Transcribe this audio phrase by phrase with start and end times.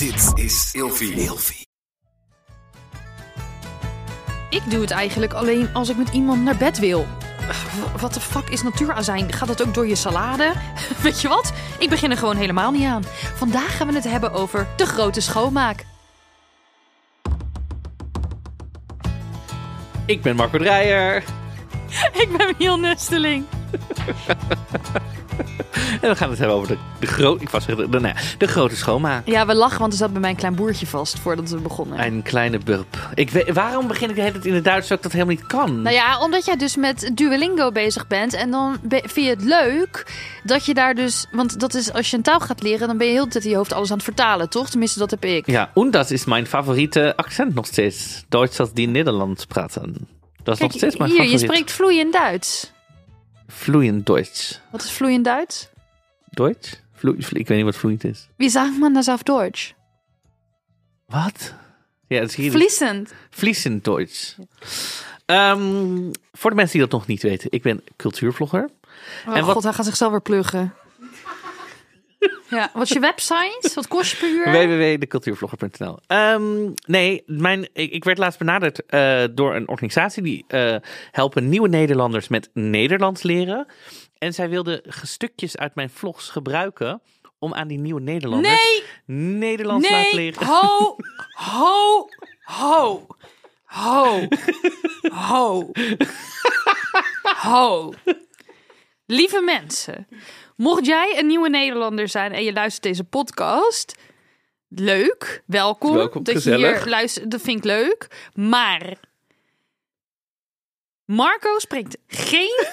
[0.00, 1.12] Dit is Ilfie.
[1.12, 1.66] Ilfie.
[4.50, 7.06] Ik doe het eigenlijk alleen als ik met iemand naar bed wil.
[8.00, 9.32] Wat de fuck is natuurazijn?
[9.32, 10.52] Gaat dat ook door je salade?
[11.02, 11.52] Weet je wat?
[11.78, 13.04] Ik begin er gewoon helemaal niet aan.
[13.34, 15.84] Vandaag gaan we het hebben over de grote schoonmaak.
[20.06, 21.24] Ik ben Marco Dreyer.
[22.22, 23.44] Ik ben Miel Nesteling.
[26.00, 28.76] En we gaan het hebben over de, de, gro ik was de, nou de grote
[28.76, 29.26] schoonmaak.
[29.26, 32.04] Ja, we lachen, want er zat bij mij een klein boertje vast voordat we begonnen.
[32.04, 33.08] Een kleine burp.
[33.14, 35.34] Ik weet, waarom begin ik de hele tijd in het Duits dat ik dat helemaal
[35.34, 35.82] niet kan?
[35.82, 38.34] Nou ja, omdat jij dus met Duolingo bezig bent.
[38.34, 40.06] En dan be- vind je het leuk
[40.44, 41.26] dat je daar dus...
[41.32, 43.44] Want dat is, als je een taal gaat leren, dan ben je heel de tijd
[43.44, 44.70] in je hoofd alles aan het vertalen, toch?
[44.70, 45.46] Tenminste, dat heb ik.
[45.46, 48.24] Ja, en dat is mijn favoriete accent nog steeds.
[48.28, 50.08] Duits als die Nederlands praten.
[50.42, 51.50] Dat is nog steeds mijn hier, je favoriet.
[51.50, 52.72] spreekt vloeiend Duits.
[53.48, 54.60] Vloeiend Duits.
[54.70, 55.68] Wat is vloeiend Duits?
[56.92, 58.28] Vloe- vlo- ik weet niet wat vloeiend is.
[58.36, 59.72] Wie sagt man das auf Deutsch?
[61.06, 61.54] Wat?
[62.08, 62.50] Ja, dat is hier.
[62.50, 63.12] Fließend.
[63.30, 64.36] Fließend Duits.
[65.26, 68.68] Ehm, voor de mensen die dat nog niet weten, ik ben cultuurvlogger.
[69.28, 70.74] Oh En wat- god, hij gaat zichzelf weer pluggen.
[72.50, 73.70] ja, wat is je website?
[73.74, 74.50] Wat kost je per uur?
[74.68, 75.98] www.decultuurvlogger.nl.
[76.06, 80.76] Ehm, nee, mijn, ik, ik werd laatst benaderd eh, door een organisatie die eh,
[81.10, 83.66] helpen nieuwe Nederlanders met Nederlands leren.
[84.20, 87.02] En zij wilden stukjes uit mijn vlogs gebruiken
[87.38, 90.46] om aan die nieuwe Nederlanders Nee, Nederlands te laten nee, leren.
[90.46, 90.96] ho,
[91.30, 92.08] ho,
[92.40, 93.06] ho,
[93.64, 94.28] ho,
[95.12, 95.70] ho,
[97.36, 97.92] ho.
[99.06, 100.06] Lieve mensen,
[100.56, 103.98] mocht jij een nieuwe Nederlander zijn en je luistert deze podcast,
[104.68, 105.94] leuk, welkom.
[105.94, 108.30] Welkom, dat je hier luistert, dat vind ik leuk.
[108.34, 108.98] Maar
[111.04, 112.64] Marco spreekt geen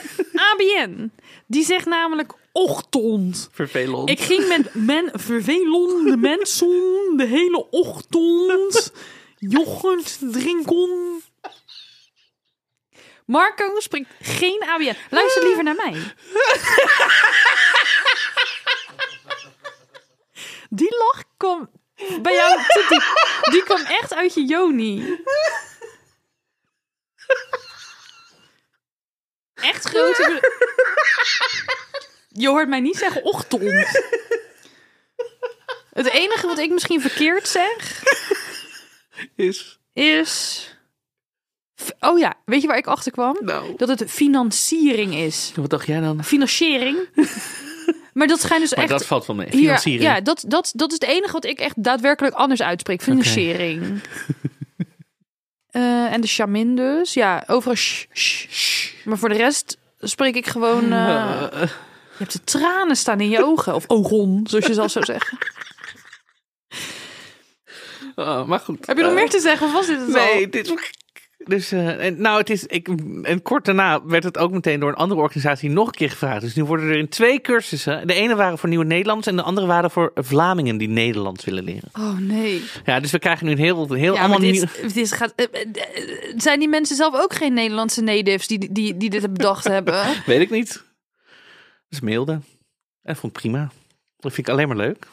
[0.52, 1.12] ABN.
[1.48, 3.50] Die zegt namelijk ochtend.
[3.52, 4.10] Vervelend.
[4.10, 8.94] Ik ging met men, vervelende mensen de hele ochtend
[9.38, 11.22] yoghurt drinken.
[13.26, 14.96] Marco spreekt geen ABN.
[15.10, 16.14] Luister liever naar mij.
[20.70, 21.70] Die lach kwam
[22.22, 23.52] bij jou te diep.
[23.52, 25.24] Die kwam echt uit je joni.
[29.54, 30.42] Echt grote...
[32.40, 33.62] Je hoort mij niet zeggen ochtend.
[35.94, 38.04] Het enige wat ik misschien verkeerd zeg
[39.36, 39.80] is.
[39.94, 40.66] is.
[42.00, 43.38] Oh ja, weet je waar ik achter kwam?
[43.42, 43.74] Nou.
[43.78, 45.52] Dat het financiering is.
[45.56, 46.24] Wat dacht jij dan?
[46.24, 46.98] Financiering.
[48.14, 48.94] maar dat schijnt dus Maar echt.
[48.94, 49.50] dat valt wel mee.
[49.50, 50.04] Financiering.
[50.04, 53.02] ja, dat, dat, dat is het enige wat ik echt daadwerkelijk anders uitspreek.
[53.02, 53.84] Financiering.
[55.68, 57.14] Eh, en de chamin dus.
[57.14, 58.92] Ja, sh.
[59.04, 60.92] Maar voor de rest spreek ik gewoon...
[60.92, 61.62] eh,
[62.18, 63.76] je hebt de tranen staan in je ogen.
[63.76, 65.38] Of ogon, zoals je zelf zou zeggen.
[68.16, 68.88] Oh, maar goed.
[68.88, 69.68] Heb je nog Eh, meer te zeggen?
[69.68, 70.24] Of was dit het al?
[70.34, 70.74] Nee, dit is.
[71.46, 72.66] Dus, eh, en, nou, het is.
[72.66, 72.88] Ik,
[73.24, 76.42] en kort daarna werd het ook meteen door een andere organisatie nog een keer gevraagd.
[76.42, 78.08] Dus nu worden er in twee cursussen.
[78.08, 81.64] De ene waren voor nieuwe Nederlanders en de andere waren voor Vlamingen die Nederlands willen
[81.64, 81.90] leren.
[81.94, 82.64] Oh nee.
[82.86, 84.64] Ja, dus we krijgen nu een heel, heel Ja, allemaal nieuw.
[84.94, 85.46] dit, gaat, eh,
[86.38, 90.04] zijn die mensen zelf ook geen Nederlandse natives die, die, die dit bedacht hebben?
[90.26, 90.84] Weet ik niet.
[91.90, 92.40] Dus mailde.
[93.02, 93.70] En vond ik prima.
[94.18, 95.08] Dat vind ik alleen maar leuk.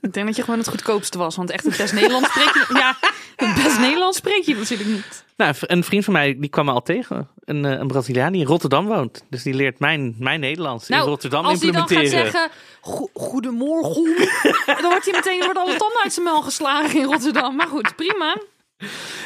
[0.00, 1.36] Ik denk dat je gewoon het goedkoopste was.
[1.36, 2.66] Want echt het best Nederlands spreek je...
[2.74, 2.96] Ja,
[3.36, 5.24] het best Nederlands spreek je natuurlijk niet.
[5.36, 7.28] Nou, een vriend van mij die kwam me al tegen.
[7.44, 9.24] Een, eh, een Braziliaan die in Rotterdam woont.
[9.30, 12.24] Dus die leert mijn, mijn Nederlands in Rotterdam Nou, als hij dan implementeren.
[12.24, 12.50] gaat zeggen...
[12.80, 14.04] "Go- Goedemorgen.
[14.66, 17.56] dan wordt hij meteen wordt alle tanden uit zijn mel geslagen in Rotterdam.
[17.56, 18.36] Maar goed, prima.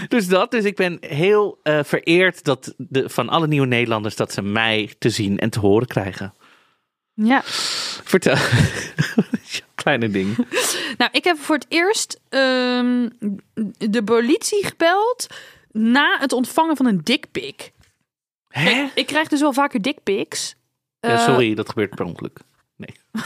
[0.09, 0.51] Dus dat.
[0.51, 4.95] Dus ik ben heel eh, vereerd dat de, van alle nieuwe Nederlanders dat ze mij
[4.99, 6.35] te zien en te horen krijgen.
[7.15, 7.41] Ja.
[8.05, 8.37] Vertel.
[9.75, 10.37] Kleine ding.
[10.99, 13.09] Nou, ik heb voor het eerst ehm,
[13.79, 15.27] de politie gebeld
[15.73, 17.73] na het ontvangen van een dickpic.
[18.49, 18.71] Hè?
[18.71, 20.55] Ik, ik krijg dus wel vaker dickpics.
[21.01, 22.39] Ja, Eh, sorry, dat gebeurt per ongeluk.
[22.77, 22.95] Nee.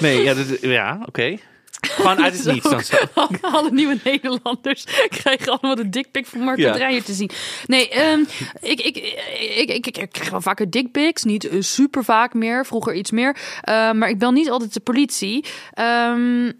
[0.00, 1.36] nee, ja, dat- ja oké.
[1.88, 2.96] Gewoon uit het niets dan zo.
[3.40, 4.84] Alle nieuwe Nederlanders
[5.20, 6.72] krijgen allemaal de dickpic van Marco Ja.
[6.72, 7.30] Dreyer te zien.
[7.66, 8.20] Nee, ehm,
[8.60, 8.96] ik, ik,
[9.56, 11.22] ik, ik, ik, krijg wel vaker dickpics.
[11.22, 12.66] Niet eh, super vaak meer.
[12.66, 13.36] Vroeger iets meer.
[13.60, 15.44] Eh, maar ik bel niet altijd de politie.
[15.72, 16.50] Ehm,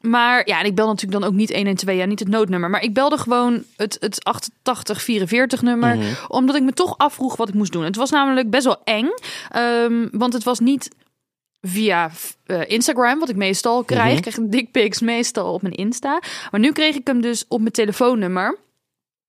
[0.00, 2.70] maar ja, en ik bel natuurlijk dan ook niet 112, ja, niet het noodnummer.
[2.70, 5.96] Maar ik belde gewoon het, het 8844 nummer.
[5.96, 6.06] Mhm.
[6.28, 7.84] Omdat ik me toch afvroeg wat ik moest doen.
[7.84, 9.08] Het was namelijk best wel eng.
[9.50, 10.88] ehm, want het was niet
[11.66, 12.10] via
[12.46, 14.06] eh, Instagram, wat ik meestal krijg.
[14.08, 14.16] Mhm.
[14.16, 16.20] Ik krijg dickpics meestal op mijn Insta.
[16.50, 18.58] Maar nu kreeg ik hem dus op mijn telefoonnummer.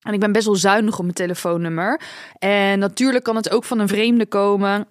[0.00, 2.00] En ik ben best wel zuinig op mijn telefoonnummer.
[2.38, 4.86] En natuurlijk kan het ook van een vreemde komen.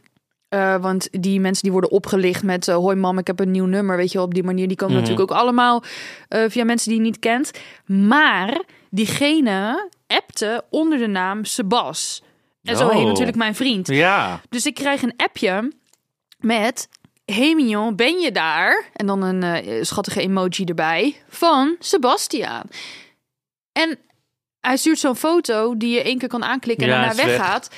[0.50, 3.65] Eh, want die mensen die worden opgelicht met eh, hoi mam, ik heb een nieuw
[3.65, 4.68] nummer, weet je wel, op die manier.
[4.68, 5.03] Die komen Mhm.
[5.03, 5.83] natuurlijk ook allemaal
[6.30, 7.51] via mensen die je niet kent.
[7.86, 12.24] Maar diegene appte onder de naam Sebas.
[12.63, 12.94] En zo Oh.
[12.94, 13.88] heet natuurlijk mijn vriend.
[13.88, 14.42] Ja.
[14.50, 15.71] Dus ik krijg een appje
[16.39, 16.89] met...
[17.25, 18.89] Hey Mignon, ben je daar?
[18.94, 22.68] En dan een eh, schattige emoji erbij van Sebastiaan.
[23.72, 24.00] En
[24.60, 27.25] hij stuurt zo'n foto die je één keer kan aanklikken en Ja, daarna weg.
[27.25, 27.69] weggaat.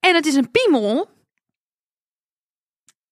[0.00, 1.08] En het is een piemel.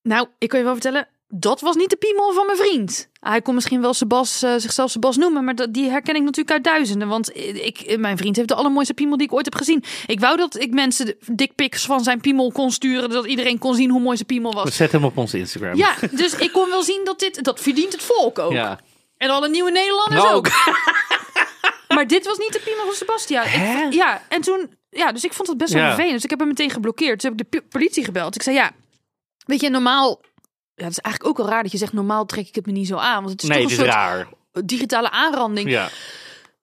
[0.02, 3.09] Nou, ik kan je wel vertellen, dat was niet de piemel van mijn vriend.
[3.21, 6.50] Hij kon misschien wel Sebas, eh, zichzelf Sebas noemen, maar dat, die herken ik natuurlijk
[6.50, 7.09] uit duizenden.
[7.09, 9.85] Want ik, mijn vriend heeft de allermooiste piemel die ik ooit heb gezien.
[10.06, 13.75] Ik wou dat ik mensen de dickpics van zijn piemel kon sturen, dat iedereen kon
[13.75, 14.77] zien hoe mooi zijn piemel was.
[14.77, 15.77] Zet hem op ons Instagram.
[15.77, 18.53] Ja, dus ik kon wel zien dat dit, dat verdient het volk ook.
[18.53, 18.81] Ja.
[19.17, 20.49] En alle nieuwe Nederlanders Nou, ook.
[21.94, 23.44] Maar dit was niet de piemel van Sebastian.
[23.44, 25.87] Ik, ja, en toen, ja, dus ik vond het best wel Ja.
[25.88, 26.15] vervelend.
[26.15, 27.21] Dus ik heb hem meteen geblokkeerd.
[27.21, 28.35] Toen heb ik de politie gebeld.
[28.35, 28.71] Ik zei, ja,
[29.47, 30.21] weet je, normaal...
[30.81, 32.73] Ja, het is eigenlijk ook al raar dat je zegt, normaal trek ik het me
[32.73, 33.19] niet zo aan.
[33.23, 34.29] Want het is Nee, toch een soort raar.
[34.65, 35.71] digitale aanranding.
[35.71, 35.88] Ja.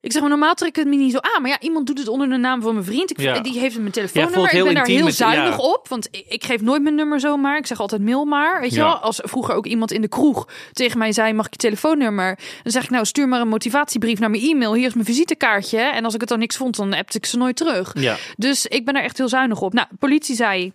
[0.02, 1.42] Ik zeg maar, normaal trek ik het me niet zo aan.
[1.42, 3.10] Maar ja, iemand doet het onder de naam van mijn vriend.
[3.12, 3.40] Ik, Ja.
[3.40, 4.40] Die heeft mijn Ja, telefoonnummer.
[4.40, 5.64] voelt ik ben daar heel met- zuinig ja.
[5.64, 5.88] op.
[5.88, 7.58] Want ik, ik geef nooit mijn nummer zomaar.
[7.58, 8.62] Ik zeg altijd mail maar.
[8.62, 8.84] Weet je Ja.
[8.84, 8.96] wel?
[8.98, 12.40] Als vroeger ook iemand in de kroeg tegen mij zei, mag ik je telefoonnummer?
[12.64, 14.74] Dan zeg ik, nou, stuur maar een motivatiebrief naar mijn e-mail.
[14.74, 15.80] Hier is mijn visitekaartje.
[15.80, 17.92] En als ik het dan niks vond, dan appte ik ze nooit terug.
[18.00, 18.16] Ja.
[18.38, 19.74] Dus ik ben er echt heel zuinig op.
[19.74, 20.74] Nou, politie zei...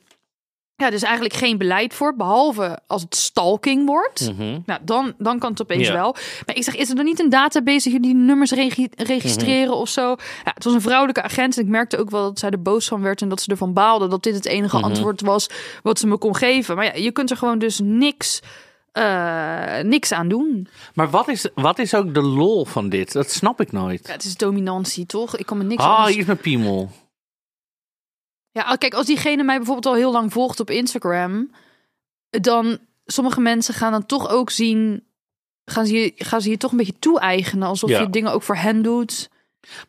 [0.83, 4.31] Ja, is eigenlijk geen beleid voor, behalve als het stalking wordt.
[4.37, 4.59] Mhm.
[4.67, 5.93] Nou, dan, dan kan het opeens Ja.
[5.93, 6.15] wel.
[6.47, 9.79] Maar ik zeg, is er dan niet een database die nummers regi- registreren Mhm.
[9.81, 10.09] of zo?
[10.45, 12.87] Ja, het was een vrouwelijke agent en ik merkte ook wel dat zij er boos
[12.89, 14.85] van werd en dat ze ervan baalde dat dit het enige Mhm.
[14.85, 15.47] antwoord was
[15.83, 16.77] wat ze me kon geven.
[16.77, 18.41] Maar ja, je kunt er gewoon dus niks,
[18.93, 20.69] eh, niks aan doen.
[20.95, 23.13] Maar wat is, wat is ook de lol van dit?
[23.13, 24.01] Dat snap ik nooit.
[24.07, 25.37] Ja, het is dominantie, toch?
[25.37, 26.11] Ik kan me niks Ah, anders...
[26.11, 26.91] hier is mijn piemel.
[28.53, 31.51] Ja, kijk, als diegene mij bijvoorbeeld al heel lang volgt op Instagram,
[32.31, 35.05] dan sommige mensen gaan dan toch ook zien,
[35.65, 38.01] gaan ze je, gaan ze je toch een beetje toe-eigenen, alsof Ja.
[38.01, 39.31] je dingen ook voor hen doet.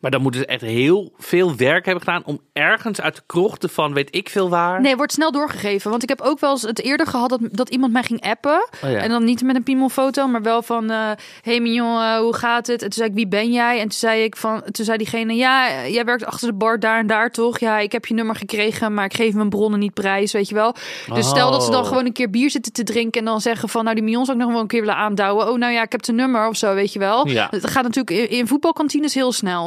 [0.00, 3.70] Maar dan moeten ze echt heel veel werk hebben gedaan om ergens uit de krochten
[3.70, 4.80] van weet ik veel waar.
[4.80, 5.90] Nee, wordt snel doorgegeven.
[5.90, 8.68] Want ik heb ook wel eens het eerder gehad dat, dat iemand mij ging appen.
[8.84, 8.96] Oh ja.
[8.96, 10.90] En dan niet met een piemelfoto, maar wel van...
[10.90, 11.10] eh
[11.42, 12.82] hey mignon, eh, hoe gaat het?
[12.82, 13.76] En toen zei ik, wie ben jij?
[13.76, 16.98] En toen zei, ik van, toen zei diegene, ja, jij werkt achter de bar daar
[16.98, 17.58] en daar, toch?
[17.58, 20.54] Ja, ik heb je nummer gekregen, maar ik geef mijn bronnen niet prijs, weet je
[20.54, 20.74] wel?
[21.14, 21.88] Dus stel dat ze dan Oh.
[21.88, 23.20] gewoon een keer bier zitten te drinken...
[23.20, 25.48] en dan zeggen van, nou, die mignon zou ik nog wel een keer willen aandouwen.
[25.48, 27.28] Oh, nou ja, ik heb zijn nummer of zo, weet je wel?
[27.28, 27.48] Ja.
[27.50, 29.62] Dat gaat natuurlijk in, in voetbalkantines heel snel.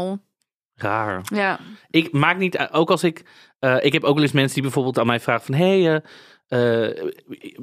[0.76, 1.22] Raar.
[1.34, 1.60] Ja.
[1.90, 3.24] Ik maak niet ook als ik.
[3.60, 6.02] eh, ik heb ook wel eens mensen die bijvoorbeeld aan mij vragen van hey,
[6.48, 7.04] eh,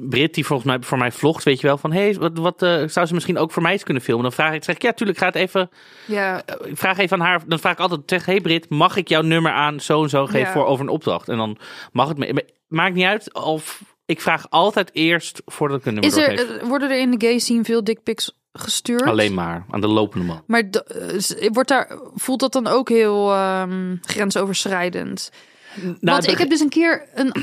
[0.09, 2.59] Brit die volgens mij voor mij vlogt, weet je wel, van hey, wat, wat
[2.91, 4.23] zou ze misschien ook voor mij eens kunnen filmen?
[4.23, 5.69] Dan vraag ik, zeg ik ja, tuurlijk, ga het even.
[6.07, 9.07] Ja, Ik vraag even aan haar, dan vraag ik altijd, zeg hey Brit, mag ik
[9.07, 10.51] jouw nummer aan zo en zo geven Ja.
[10.51, 11.29] voor over een opdracht?
[11.29, 11.57] En dan
[11.91, 12.45] mag het me.
[12.67, 16.89] Maakt niet uit of ik vraag altijd eerst voordat ik een nummer Is er, worden
[16.91, 19.01] er in de gay scene veel dickpics gestuurd?
[19.01, 20.41] Alleen maar aan de lopende man.
[20.47, 25.31] Maar eh, wordt daar, voelt dat dan ook heel ehm, grensoverschrijdend?
[25.81, 27.33] Nou, Want ik heb dus een keer een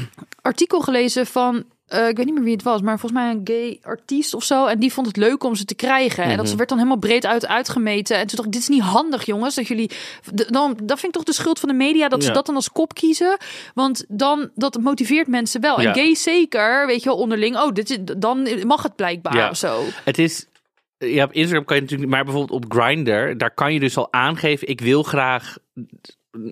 [0.43, 3.41] artikel gelezen van, eh, ik weet niet meer wie het was, maar volgens mij een
[3.45, 4.67] gay artiest of zo.
[4.67, 6.23] En die vond het leuk om ze te krijgen.
[6.25, 6.47] En dat Mhm.
[6.47, 8.17] ze werd dan helemaal breed uit uitgemeten.
[8.17, 9.91] En toen dacht ik, dit is niet handig jongens, dat jullie...
[10.47, 12.71] Dan, dat vind ik toch de schuld van de media, dat ze dat dan als
[12.71, 13.37] kop kiezen.
[13.75, 15.79] Want dan, dat motiveert mensen wel.
[15.79, 17.57] En gay zeker, weet je wel, onderling.
[17.57, 19.51] Oh, dit is, dan mag het blijkbaar Ja.
[19.51, 19.83] of zo.
[20.05, 20.47] Het is.
[21.07, 24.13] Ja, op Instagram kan je natuurlijk, maar bijvoorbeeld op Grindr, daar kan je dus al
[24.13, 25.57] aangeven: ik wil graag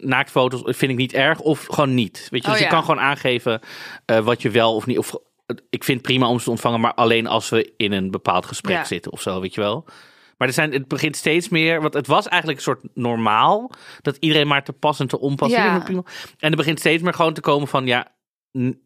[0.00, 2.28] naaktfoto's, vind ik niet erg, of gewoon niet.
[2.30, 2.74] Weet je, Oh, dus je ja.
[2.74, 3.60] kan gewoon aangeven
[4.04, 4.98] eh, wat je wel of niet.
[4.98, 5.14] Of
[5.70, 8.46] ik vind het prima om ze te ontvangen, maar alleen als we in een bepaald
[8.46, 8.84] gesprek Ja.
[8.84, 9.84] zitten of zo, weet je wel.
[10.36, 13.70] Maar er zijn, het begint steeds meer, want het was eigenlijk een soort normaal
[14.02, 15.62] dat iedereen maar te pas en te onpas Ja.
[15.64, 16.04] zit met piemel.
[16.38, 18.06] En er begint steeds meer gewoon te komen van ja.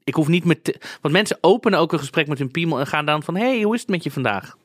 [0.04, 0.96] Ik hoef niet met.
[1.00, 3.74] Want mensen openen ook een gesprek met hun piemel en gaan dan van: hey, hoe
[3.74, 4.56] is het met je vandaag?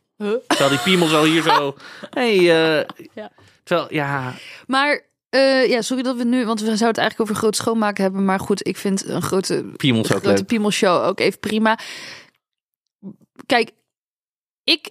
[0.47, 1.75] Terwijl die piemel zo hier zo.
[2.09, 3.31] Hey, eh, Ja.
[3.63, 4.33] Terwijl, ja.
[4.67, 8.03] Maar eh, ja, sorry dat we nu, want we zouden het eigenlijk over groot schoonmaken
[8.03, 8.25] hebben.
[8.25, 10.45] Maar goed, ik vind een grote, Piemels ook grote leuk.
[10.45, 11.79] piemelshow ook even prima.
[13.45, 13.71] Kijk,
[14.63, 14.89] ik,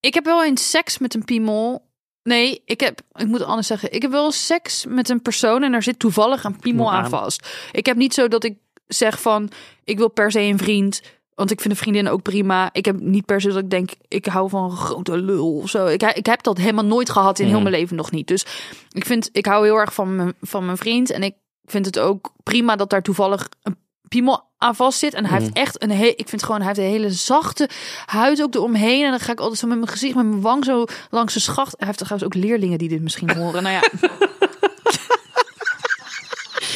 [0.00, 1.88] ik heb wel eens seks met een piemel.
[2.22, 3.92] Nee, ik heb, ik moet anders zeggen.
[3.92, 7.04] Ik heb wel seks met een persoon en daar zit toevallig een piemel Piemel aan
[7.04, 7.10] aan.
[7.10, 7.48] vast.
[7.72, 9.50] Ik heb niet zo dat ik zeg van,
[9.84, 11.00] ik wil per se een vriend.
[11.34, 12.68] Want ik vind een vriendin ook prima.
[12.72, 15.86] Ik heb niet per se dat ik denk, ik hou van grote lul of zo.
[15.86, 17.62] Ik, ik heb dat helemaal nooit gehad in heel Mhm.
[17.62, 18.26] mijn leven nog niet.
[18.26, 18.46] Dus
[18.92, 21.10] ik vind, ik hou heel erg van mijn, van mijn vriend.
[21.10, 21.34] En ik
[21.64, 23.76] vind het ook prima dat daar toevallig een
[24.08, 25.14] piemel aan vast zit.
[25.14, 27.68] En hij heeft echt een ik vind gewoon, hij heeft een hele zachte
[28.06, 29.04] huid ook eromheen.
[29.04, 31.40] En dan ga ik altijd zo met mijn gezicht, met mijn wang zo langs de
[31.40, 31.74] schacht.
[31.78, 33.62] Hij heeft trouwens ook leerlingen die dit misschien horen.
[33.62, 33.80] Nou ja.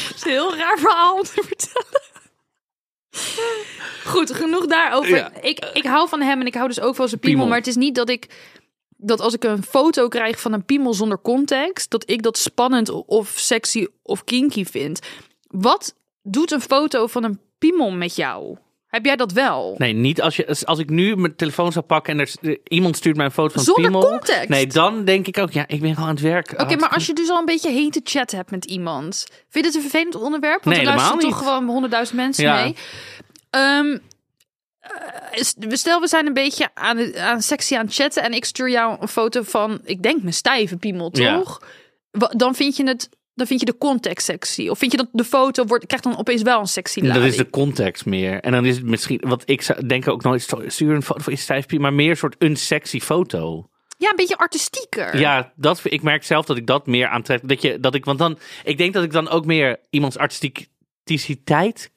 [0.09, 2.03] Het is een heel raar verhaal om te vertellen.
[4.05, 5.17] Goed, genoeg daarover.
[5.17, 5.33] Ja.
[5.41, 7.37] Ik, ik hou van hem en ik hou dus ook van zijn piemel.
[7.37, 7.47] Piemel.
[7.47, 8.53] Maar het is niet dat ik...
[8.97, 11.91] Dat als ik een foto krijg van een piemel zonder context...
[11.91, 14.99] dat ik dat spannend of sexy of kinky vind.
[15.49, 18.57] Wat doet een foto van een piemel met jou?
[18.95, 19.75] Heb jij dat wel?
[19.79, 23.17] Nee, niet als, je, als ik nu mijn telefoon zou pakken en er, iemand stuurt
[23.17, 24.09] mij een foto van Zonder piemel.
[24.09, 24.49] context?
[24.49, 26.61] Nee, dan denk ik ook, ja, ik ben gewoon aan het werk.
[26.61, 29.25] Oké, maar als je dus al een beetje hete chat hebt met iemand.
[29.29, 30.65] Vind je het een vervelend onderwerp?
[30.65, 32.63] Want Nee, er luisteren toch gewoon honderdduizend mensen Ja.
[32.63, 32.75] mee.
[35.33, 38.23] Is- stel, we zijn een beetje aan, aan sexy aan het chatten.
[38.23, 41.63] En ik stuur jou een foto van, ik denk mijn stijve piemel, toch?
[42.31, 43.09] Dan vind je het...
[43.35, 44.69] Dan vind je de context sexy.
[44.69, 47.27] Of vind je dat de foto wordt, krijgt dan opeens wel een sexy Dat lading?
[47.27, 48.41] is de context meer.
[48.41, 51.63] En dan is het misschien, wat ik zou denken ook nooit, stuur een foto van
[51.67, 53.69] je maar meer een soort een sexy foto.
[53.99, 55.19] Ja, een beetje artistieker.
[55.19, 57.49] Ja, dat, ik merk zelf dat ik dat meer aantrek.
[57.49, 61.91] Dat je, dat ik, want dan, ik denk dat ik dan ook meer iemands artisticiteit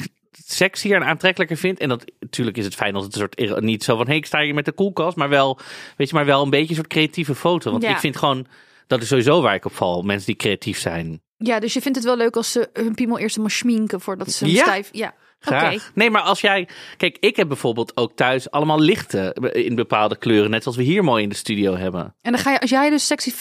[0.46, 1.80] sexier en aantrekkelijker vind.
[1.80, 4.18] En dat, natuurlijk is het fijn als het een soort, niet zo van, hé, hey,
[4.18, 5.60] ik sta hier met de koelkast, maar wel,
[5.98, 7.72] weet je, maar wel een beetje een soort creatieve foto.
[7.72, 7.90] Want Ja.
[7.90, 8.48] ik vind gewoon,
[8.88, 11.22] dat is sowieso waar ik op val, mensen die creatief zijn.
[11.38, 14.32] Ja, dus je vindt het wel leuk als ze hun piemel eerst maar schminken voordat
[14.32, 14.62] ze hem Ja.
[14.64, 14.90] stijf...
[14.92, 15.16] Ja, oké.
[15.58, 15.92] Graag.
[15.94, 16.68] Nee, maar als jij,
[16.98, 21.04] kijk, ik heb bijvoorbeeld ook thuis allemaal lichten in bepaalde kleuren, net zoals we hier
[21.04, 22.16] mooi in de studio hebben.
[22.22, 23.32] En dan ga je, als jij dus sexy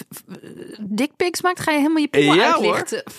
[0.80, 2.74] dickpics maakt, ga je helemaal je piemel Ja, hoor.
[2.74, 3.02] uitlichten.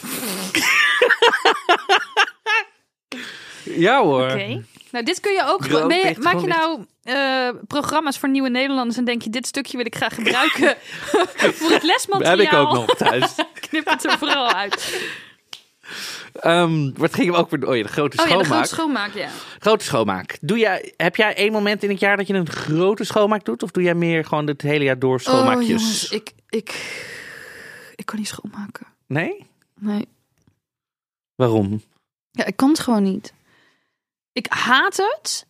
[3.64, 4.24] Ja hoor.
[4.32, 4.64] Oké.
[4.98, 5.66] Nou, dit kun je ook.
[5.66, 9.86] Je- maak je nou eh, programma's voor nieuwe Nederlanders en denk je, dit stukje wil
[9.86, 10.78] ik graag gebruiken
[11.60, 12.38] voor het lesmateriaal?
[12.38, 13.36] Heb ik ook nog thuis.
[13.70, 15.02] Knip het er vooral uit.
[16.34, 17.68] Ehm wat ging we ook weer?
[17.68, 18.68] Oh ja, de grote Oh ja, de schoonmaak.
[18.68, 19.30] grote schoonmaak, ja.
[19.60, 20.38] Grote schoonmaak.
[20.42, 23.64] Doe jij, heb jij één moment in het jaar dat je een grote schoonmaak doet?
[23.64, 25.64] Of doe jij meer gewoon het hele jaar door schoonmaakjes?
[25.64, 26.70] Oh jongens, ik, ik,
[27.96, 28.88] ik kan niet schoonmaken.
[29.08, 29.46] Nee?
[29.80, 30.08] Nee.
[31.36, 31.82] Waarom?
[32.32, 33.34] Ja, ik kan het gewoon niet.
[34.38, 35.46] Ik haat het,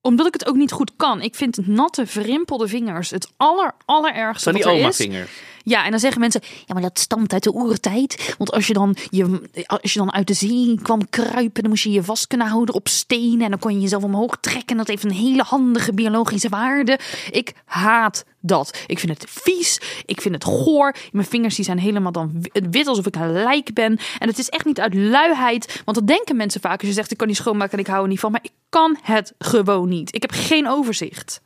[0.00, 1.22] omdat ik het ook niet goed kan.
[1.22, 5.30] Ik vind natte, verrimpelde vingers het aller, allerergste Van die er oma-vingers.
[5.70, 8.34] Ja, en dan zeggen mensen, ja, maar dat stamt uit de oertijd.
[8.38, 11.82] Want als je dan, je, als je dan uit de zee kwam kruipen, dan moest
[11.84, 13.40] je je vast kunnen houden op stenen.
[13.40, 14.66] En dan kon je jezelf omhoog trekken.
[14.66, 16.98] En dat heeft een hele handige biologische waarde.
[17.30, 18.78] Ik haat dat.
[18.86, 19.80] Ik vind het vies.
[20.06, 20.94] Ik vind het goor.
[21.12, 23.98] Mijn vingers die zijn helemaal dan wi- wit alsof ik een lijk ben.
[24.18, 25.82] En het is echt niet uit luiheid.
[25.84, 26.78] Want dat denken mensen vaak.
[26.78, 28.30] Als je zegt, ik kan niet schoonmaken en ik hou er niet van.
[28.30, 30.14] Maar ik kan het gewoon niet.
[30.14, 31.40] Ik heb geen overzicht.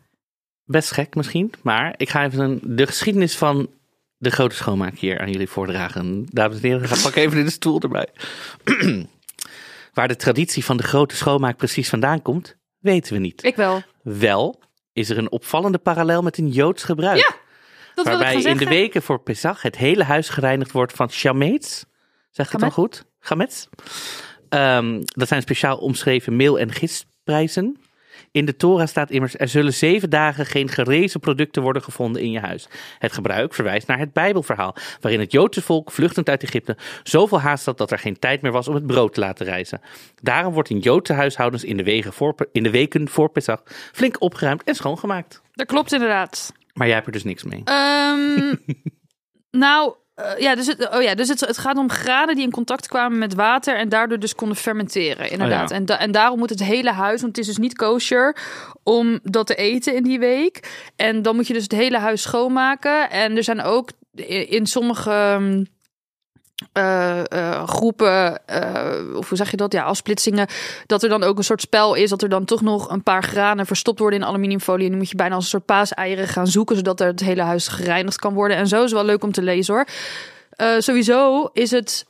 [0.65, 3.69] Best gek misschien, maar ik ga even de geschiedenis van
[4.25, 6.27] de grote schoonmaak hier aan jullie voordragen.
[6.31, 8.09] Dames en heren, ga pak even de stoel erbij.
[9.95, 13.45] Waar de traditie van de grote schoonmaak precies vandaan komt, weten we niet.
[13.45, 13.83] Ik wel.
[14.03, 14.61] Wel
[14.93, 17.19] is er een opvallende parallel met een Joods gebruik.
[17.19, 17.35] Ja,
[17.95, 21.85] Dat waarbij in de weken voor Pesach het hele huis gereinigd wordt van shameets.
[22.31, 23.05] Zeg ik het dan goed?
[23.21, 23.69] Gamets.
[24.49, 27.77] Ehm, dat zijn speciaal omschreven meel- en gistprijzen.
[28.35, 32.31] In de Torah staat immers, er zullen zeven dagen geen gerezen producten worden gevonden in
[32.31, 32.69] je huis.
[32.99, 37.65] Het gebruik verwijst naar het Bijbelverhaal, waarin het Joodse volk, vluchtend uit Egypte, zoveel haast
[37.65, 39.81] had dat er geen tijd meer was om het brood te laten rijzen.
[40.23, 43.63] Daarom wordt in Joodse huishoudens in de, wegen voor, in de weken voor Pesach
[43.93, 45.43] flink opgeruimd en schoongemaakt.
[45.53, 46.53] Dat klopt inderdaad.
[46.73, 47.63] Maar jij hebt er dus niks mee.
[47.65, 48.55] Ehm,
[49.65, 52.51] nou, eh, ja, dus, het, oh ja, dus het, het gaat om graden die in
[52.51, 55.63] contact kwamen met water en daardoor dus konden fermenteren, inderdaad.
[55.63, 55.75] Oh ja.
[55.75, 58.37] en, da- en daarom moet het hele huis, want het is dus niet kosher
[58.83, 60.85] om dat te eten in die week.
[60.97, 63.11] En dan moet je dus het hele huis schoonmaken.
[63.11, 65.41] En er zijn ook in, in sommige
[66.73, 70.47] eh, eh, groepen, eh, of hoe zeg je dat, ja, afsplitsingen,
[70.87, 73.23] dat er dan ook een soort spel is, dat er dan toch nog een paar
[73.23, 74.85] granen verstopt worden in aluminiumfolie.
[74.85, 77.43] En dan moet je bijna als een soort paaseieren gaan zoeken, zodat er het hele
[77.43, 78.57] huis gereinigd kan worden.
[78.57, 79.87] En zo is wel leuk om te lezen hoor.
[80.83, 82.07] Sowieso is het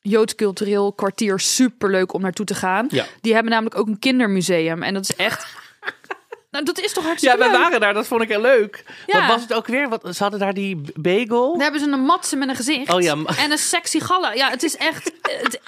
[0.00, 2.86] Joods cultureel kwartier super leuk om naartoe te gaan.
[2.90, 3.04] Ja.
[3.20, 4.82] Die hebben namelijk ook een kindermuseum.
[4.82, 5.46] En dat is echt.
[6.52, 7.52] Nou, dat is toch Ja, we leuk?
[7.52, 8.84] waren daar, dat vond ik heel leuk.
[9.06, 9.18] Ja.
[9.20, 9.88] Wat was het ook weer?
[9.88, 11.50] Wat, ze hadden daar die bagel.
[11.52, 12.92] Dan hebben ze een matse met een gezicht.
[12.92, 14.32] Oh ja, En een sexy galla.
[14.32, 15.10] Ja, het is echt.
[15.42, 15.60] Het,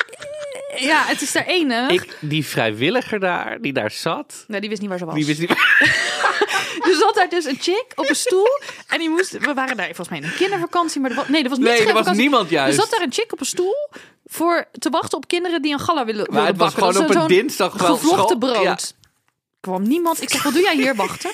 [0.76, 1.90] ja, het is daar enig.
[1.90, 5.14] Ik, die vrijwilliger daar, die daar zat, Nee, die wist niet waar ze was.
[5.14, 5.50] die wist niet...
[6.90, 8.46] Er zat daar dus een chick op een stoel.
[8.88, 9.30] En die moest.
[9.38, 11.00] We waren daar volgens mij in een kindervakantie.
[11.00, 12.76] Maar er was, nee, er was niet Nee, er was niemand juist.
[12.78, 13.74] Er zat daar een chick op een stoel.
[14.26, 16.94] Voor te wachten op kinderen die een galla willen, willen het was bakken.
[16.94, 18.62] gewoon op een dinsdag wel Gevlochten school- brood.
[18.62, 18.76] Ja.
[19.64, 20.22] Kwam niemand.
[20.22, 21.30] Ik zeg, wat doe jij hier wachten?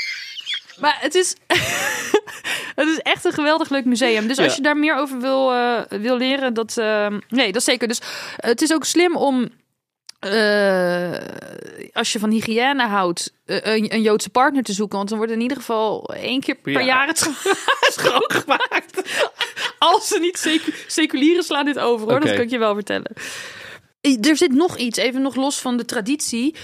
[0.82, 1.34] maar het is,
[2.80, 4.26] het is echt een geweldig leuk museum.
[4.26, 4.54] Dus als Ja.
[4.56, 7.88] je daar meer over wil, eh, wil leren, dat, eh, nee, dat zeker.
[7.88, 8.06] Dus eh,
[8.36, 9.48] het is ook slim om,
[11.92, 14.96] als je van hygiëne houdt, een, een Joodse partner te zoeken.
[14.96, 16.80] Want dan wordt in ieder geval één keer per Ja.
[16.80, 17.18] jaar het
[17.98, 19.02] schoongemaakt.
[19.78, 22.20] Als ze niet secu- seculieren slaan dit over, hoor.
[22.20, 23.12] Dat kan ik je wel vertellen.
[24.20, 26.54] er zit nog iets, even nog los van de traditie.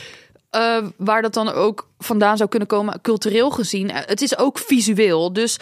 [0.50, 3.90] Eh, waar dat dan ook vandaan zou kunnen komen, cultureel gezien.
[3.90, 5.32] Eh, Het is ook visueel.
[5.32, 5.56] Dus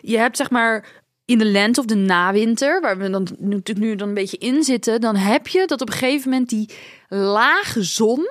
[0.00, 0.86] je hebt zeg maar
[1.24, 4.62] in de lente of de nawinter, waar we dan natuurlijk nu dan een beetje in
[4.62, 6.68] zitten, dan heb je dat op een gegeven moment die
[7.08, 8.28] lage zon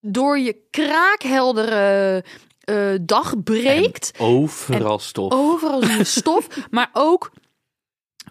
[0.00, 2.24] door je kraakheldere
[2.60, 4.12] eh, dag breekt.
[4.18, 5.32] Overal stof.
[5.32, 7.30] Overal stof, maar ook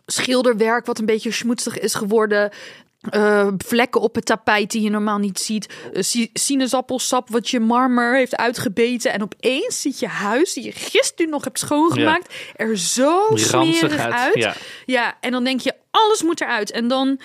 [0.05, 2.51] schilderwerk wat een beetje schmoetsig is geworden.
[2.99, 5.73] Eh, vlekken op het tapijt die je normaal niet ziet.
[5.93, 9.13] Si- sinaasappelsap wat je marmer heeft uitgebeten.
[9.13, 14.13] En opeens ziet je huis, die je gisteren nog hebt schoongemaakt, er zo smerig uit,
[14.13, 14.33] uit.
[14.35, 14.53] ja.
[14.85, 16.71] ja, en dan denk je, alles moet eruit.
[16.71, 17.19] En dan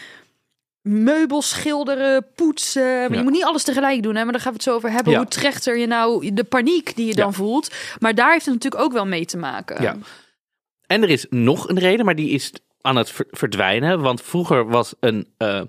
[0.82, 2.82] meubels schilderen, poetsen.
[2.82, 3.16] Maar Ja.
[3.16, 4.22] je moet niet alles tegelijk doen, hè?
[4.22, 5.12] maar daar gaan we het zo over hebben.
[5.12, 5.18] Ja.
[5.18, 7.32] Hoe trechter je nou de paniek die je dan Ja.
[7.32, 7.74] voelt.
[7.98, 9.82] Maar daar heeft het natuurlijk ook wel mee te maken.
[9.82, 9.96] Ja.
[10.86, 12.52] En er is nog een reden, maar die is
[12.84, 14.00] aan het ver- verdwijnen.
[14.00, 15.60] Want vroeger was een eh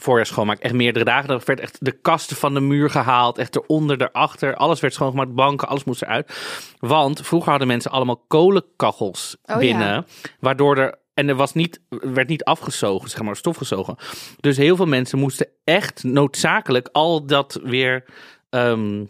[0.00, 1.30] voorjaarsschoonmaak echt meerdere dagen.
[1.30, 3.38] Er werd echt de kasten van de muur gehaald.
[3.38, 4.54] Echt eronder, erachter.
[4.56, 5.34] Alles werd schoongemaakt.
[5.34, 6.32] Banken, alles moest eruit.
[6.78, 9.86] Want vroeger hadden mensen allemaal kolenkachels Oh, binnen.
[9.88, 10.04] ja.
[10.40, 10.98] Waardoor er...
[11.14, 13.96] En er was niet, werd niet afgezogen, zeg maar, stofgezogen.
[14.40, 18.04] Dus heel veel mensen moesten echt noodzakelijk al dat weer...
[18.50, 19.04] ehm,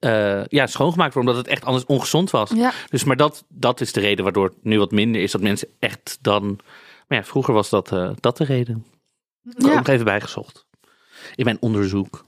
[0.00, 2.50] eh, ja, schoongemaakt worden, omdat het echt anders ongezond was.
[2.54, 2.72] Ja.
[2.90, 5.32] Dus maar dat, dat is de reden waardoor het nu wat minder is.
[5.32, 6.58] Dat mensen echt dan.
[7.08, 8.86] Maar ja, vroeger was dat, eh, dat de reden.
[9.44, 9.74] Ik heb Ja.
[9.76, 10.66] nog even bijgezocht.
[11.34, 12.24] In mijn onderzoek.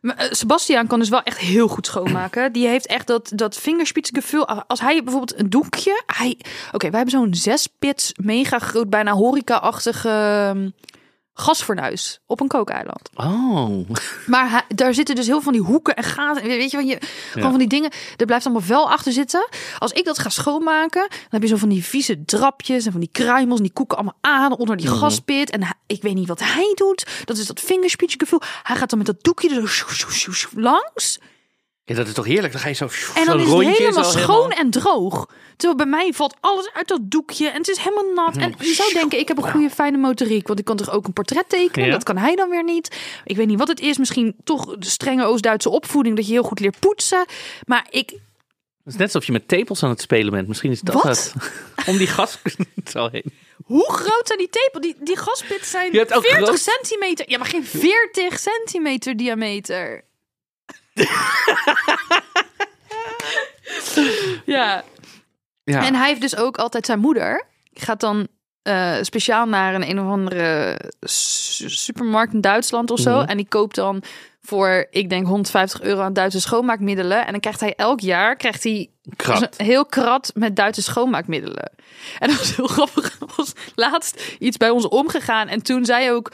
[0.00, 2.52] Eh, Sebastiaan kan dus wel echt heel goed schoonmaken.
[2.52, 4.46] Die heeft echt dat, dat vingerspitsengevoel.
[4.48, 6.02] Als hij bijvoorbeeld een doekje...
[6.06, 6.38] Hij,
[6.72, 10.68] Oké, wij hebben zo'n zespits, mega groot, bijna horeca-achtige ehm,
[11.34, 13.10] gasfornuis op een kookeiland.
[13.14, 13.88] Oh.
[14.26, 16.42] Maar hij- daar zitten dus heel veel van die hoeken en gaten.
[16.42, 16.98] Weet je, van je
[17.32, 17.90] gewoon van die dingen.
[18.16, 19.48] Er blijft allemaal wel achter zitten.
[19.78, 23.00] Als ik dat ga schoonmaken, dan heb je zo van die vieze drapjes en van
[23.00, 25.50] die kruimels en die koeken allemaal aan onder die gaspit.
[25.50, 27.06] En hij- ik weet niet wat hij doet.
[27.24, 28.40] Dat is dat vingerspitsengevoel.
[28.62, 31.18] Hij gaat dan met dat doekje er zo sjoe langs.
[31.86, 32.52] Ja, dat is toch heerlijk?
[32.52, 32.88] Dan ga je zo.
[33.14, 35.28] En dan is het rondje helemaal schoon en droog.
[35.56, 38.36] Terwijl bij mij valt alles uit dat doekje en het is helemaal nat.
[38.36, 40.46] En je zou denken, ik heb een goede fijne motoriek.
[40.46, 41.86] Want ik kan toch ook een portret tekenen?
[41.86, 41.92] Ja.
[41.92, 42.96] Dat kan hij dan weer niet.
[43.24, 43.98] Ik weet niet wat het is.
[43.98, 46.16] Misschien toch de strenge Oost-Duitse opvoeding.
[46.16, 47.24] Dat je heel goed leert poetsen.
[47.66, 48.10] Maar ik...
[48.10, 50.48] Het is net alsof je met tepels aan het spelen bent.
[50.48, 51.04] Misschien is dat Wat?
[51.04, 51.34] het.
[51.88, 52.38] Om die gas
[52.92, 53.32] zo heen.
[53.64, 54.80] Hoe groot zijn die tepel?
[54.80, 57.30] Die, die gaspits zijn Je hebt ook 40 groot- centimeter.
[57.30, 60.04] Ja, maar geen 40 centimeter diameter.
[64.44, 64.82] ja.
[65.64, 65.84] Ja.
[65.86, 67.44] En hij heeft dus ook altijd zijn moeder.
[67.72, 68.28] Gaat dan
[68.62, 73.18] eh, speciaal naar een een of andere su- supermarkt in Duitsland of zo.
[73.20, 73.28] Mhm.
[73.28, 74.02] En die koopt dan
[74.42, 77.26] voor, ik denk, 150 euro aan Duitse schoonmaakmiddelen.
[77.26, 79.42] En dan krijgt hij elk jaar krijgt hij Krat.
[79.42, 81.72] een heel krat met Duitse schoonmaakmiddelen.
[82.18, 83.20] En dat was heel grappig.
[83.20, 85.48] Er was laatst iets bij ons omgegaan.
[85.48, 86.32] En toen zei ook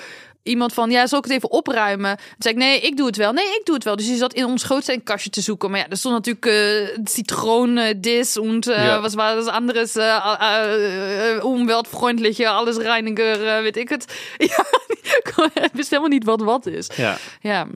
[0.50, 2.16] iemand van, ja, zal ik het even opruimen?
[2.16, 3.32] Toen zei ik, nee, ik doe het wel.
[3.32, 3.96] Nee, ik doe het wel.
[3.96, 4.62] Dus die zat in ons
[5.02, 5.70] kastje te zoeken.
[5.70, 9.00] Maar ja, er stond natuurlijk eh citroen, eh, dis en eh Ja.
[9.00, 14.04] was was anderes, eh eh, eh, umweltfreundliche, alles reiniger, eh, weet ik het.
[14.38, 16.90] Ja, ik wist helemaal niet wat wat is.
[16.96, 17.16] Ja.
[17.40, 17.66] Ja.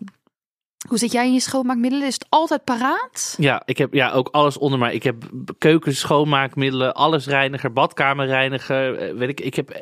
[0.88, 2.06] Hoe zit jij in je schoonmaakmiddelen?
[2.06, 3.34] Is het altijd paraat?
[3.38, 4.94] Ja, ik heb ja, ook alles onder mij.
[4.94, 5.16] Ik heb
[5.58, 8.96] keuken, schoonmaakmiddelen, alles reiniger, badkamerreiniger.
[8.98, 9.76] eh, Weet ik, ik heb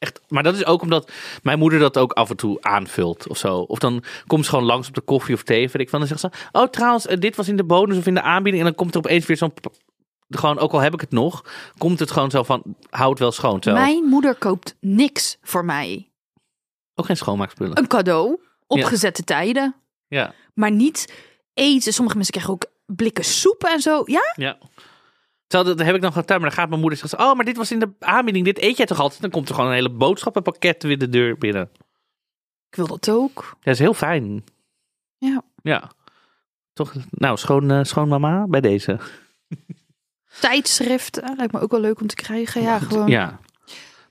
[0.00, 0.20] echt.
[0.28, 1.10] Maar dat is ook omdat
[1.42, 3.56] mijn moeder dat ook af en toe aanvult of zo.
[3.58, 5.58] Of dan komt ze gewoon langs op de koffie of thee.
[5.66, 5.98] Weet ik van.
[5.98, 8.62] Dan zegt ze: Oh, trouwens, eh, dit was in de bonus of in de aanbieding.
[8.64, 9.52] En dan komt er opeens weer zo'n.
[10.28, 11.44] Gewoon, ook al heb ik het nog,
[11.78, 13.60] komt het gewoon zo van: houd wel schoon.
[13.64, 16.10] Mijn moeder koopt niks voor mij.
[16.94, 17.78] Ook geen schoonmaakspullen.
[17.78, 18.86] Een cadeau op Ja.
[18.86, 19.74] gezette tijden.
[20.08, 21.12] Ja, Maar niet
[21.54, 21.92] eten.
[21.92, 24.02] Sommige mensen krijgen ook blikken soep en zo.
[24.04, 24.32] Ja?
[24.36, 24.58] ja.
[25.50, 27.56] Terwijl, dat heb ik nog tijd, maar dan gaat mijn moeder zeggen: Oh, maar dit
[27.56, 28.44] was in de aanbieding.
[28.44, 29.20] Dit eet jij toch altijd?
[29.20, 31.70] Dan komt er gewoon een hele boodschappenpakket weer de deur binnen.
[32.70, 33.56] Ik wil dat ook.
[33.62, 34.44] Dat is heel fijn.
[35.18, 35.42] Ja.
[35.62, 35.90] Ja.
[36.72, 38.98] Toch, nou, schoon, eh, schoon mama bij deze.
[40.40, 42.62] Tijdschriften lijkt me ook wel leuk om te krijgen.
[42.62, 43.08] Ja, gewoon.
[43.08, 43.40] Ja.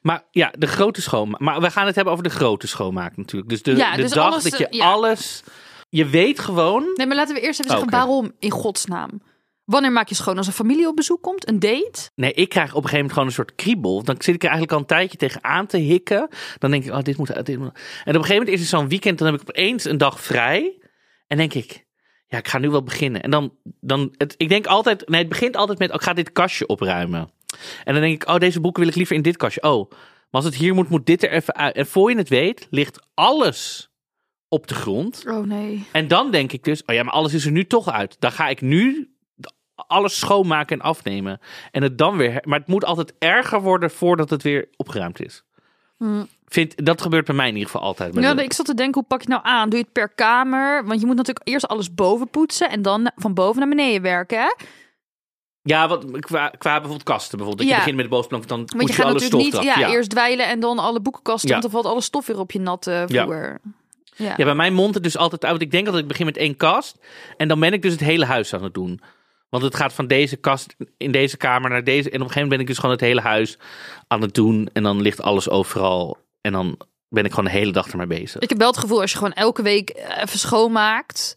[0.02, 1.40] Maar ja, de grote schoonmaak.
[1.40, 3.50] Maar we gaan het hebben over de grote schoonmaak natuurlijk.
[3.50, 4.92] Dus de, Ja, de dus dag alles, dat je eh, ja.
[4.92, 5.44] alles...
[5.90, 6.92] Je weet gewoon...
[6.96, 7.98] Nee, maar laten we eerst even zeggen Oké.
[7.98, 9.22] waarom in godsnaam.
[9.70, 10.38] Wanneer maak je schoon?
[10.38, 11.48] Als een familie op bezoek komt?
[11.48, 12.10] Een date?
[12.16, 14.04] Nee, ik krijg op een gegeven moment gewoon een soort kriebel.
[14.04, 16.30] Dan zit ik er eigenlijk al een tijdje tegenaan te hikken.
[16.58, 17.46] Dan denk ik, oh, dit moet...
[17.46, 17.68] Dit moet.
[17.68, 19.18] En op een gegeven moment is het zo'n weekend.
[19.18, 20.82] Dan heb ik opeens een dag vrij.
[21.28, 21.86] En denk ik,
[22.28, 23.22] ja, ik ga nu wel beginnen.
[23.22, 23.54] En dan...
[23.80, 25.08] dan het, ik denk altijd...
[25.08, 27.32] Nee, het begint altijd met, oh, ik ga dit kastje opruimen.
[27.84, 29.62] En dan denk ik, oh, deze boeken wil ik liever in dit kastje.
[29.62, 31.76] Oh, maar als het hier moet, moet dit er even uit.
[31.76, 33.92] En voor je het weet, ligt alles
[34.48, 35.24] op de grond.
[35.28, 35.86] Oh nee.
[35.92, 38.16] En dan denk ik dus, oh ja, maar alles is er nu toch uit.
[38.20, 39.09] Dan ga ik nu
[39.88, 41.40] alles schoonmaken en afnemen.
[41.72, 45.44] En het dan weer, maar het moet altijd erger worden voordat het weer opgeruimd is.
[46.48, 48.14] Vind, dat gebeurt bij mij in ieder geval altijd.
[48.16, 49.70] Ja, de- ik zat te denken, hoe pak je het nou aan?
[49.70, 50.86] Doe je het per kamer?
[50.86, 54.40] Want je moet natuurlijk eerst alles boven poetsen en dan van boven naar beneden werken.
[54.40, 54.54] Hè?
[55.62, 57.38] ja wat, qua, qua bijvoorbeeld kasten.
[57.38, 57.58] Bijvoorbeeld.
[57.58, 57.74] Dat Ja.
[57.74, 59.90] je begint met de bovenplank, dan moet je je, gaat alle natuurlijk stof niet ja,
[59.90, 61.60] eerst dweilen en dan alle boekenkasten, Ja.
[61.60, 63.60] want dan valt alle stof weer op je natte vloer.
[64.16, 64.34] Ja.
[64.38, 65.62] Ja, bij mij mondt het dus altijd uit.
[65.62, 66.98] Ik denk dat ik begin met één kast.
[67.38, 69.02] En dan ben ik dus het hele huis aan het doen.
[69.50, 72.10] Want het gaat van deze kast in deze kamer naar deze.
[72.10, 73.58] En op een gegeven moment ben ik dus gewoon het hele huis
[74.08, 74.70] aan het doen.
[74.74, 76.18] En dan ligt alles overal.
[76.42, 76.78] En dan
[77.10, 78.42] ben ik gewoon de hele dag ermee bezig.
[78.42, 81.36] Ik heb wel het gevoel als je gewoon elke week even schoonmaakt.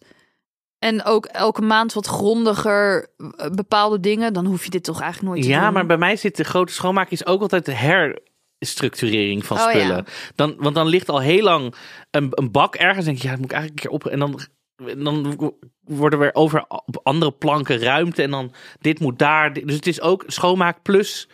[0.79, 5.33] En ook elke maand wat grondiger eh, bepaalde dingen, dan hoef je dit toch eigenlijk
[5.33, 5.73] nooit te Ja, doen.
[5.73, 7.73] maar bij mij zit de grote schoonmaak is ook altijd de
[8.59, 9.69] herstructurering van Oh, ja.
[9.79, 10.05] spullen.
[10.35, 11.75] dan, want dan ligt al heel lang
[12.11, 13.05] een, een bak ergens.
[13.05, 14.13] En denk je, ja, dat moet ik eigenlijk een keer op.
[14.13, 14.39] En dan,
[14.97, 15.37] dan
[15.83, 18.21] worden weer over op andere planken ruimte.
[18.21, 19.53] En dan dit moet daar.
[19.53, 21.27] Dus het is ook schoonmaak plus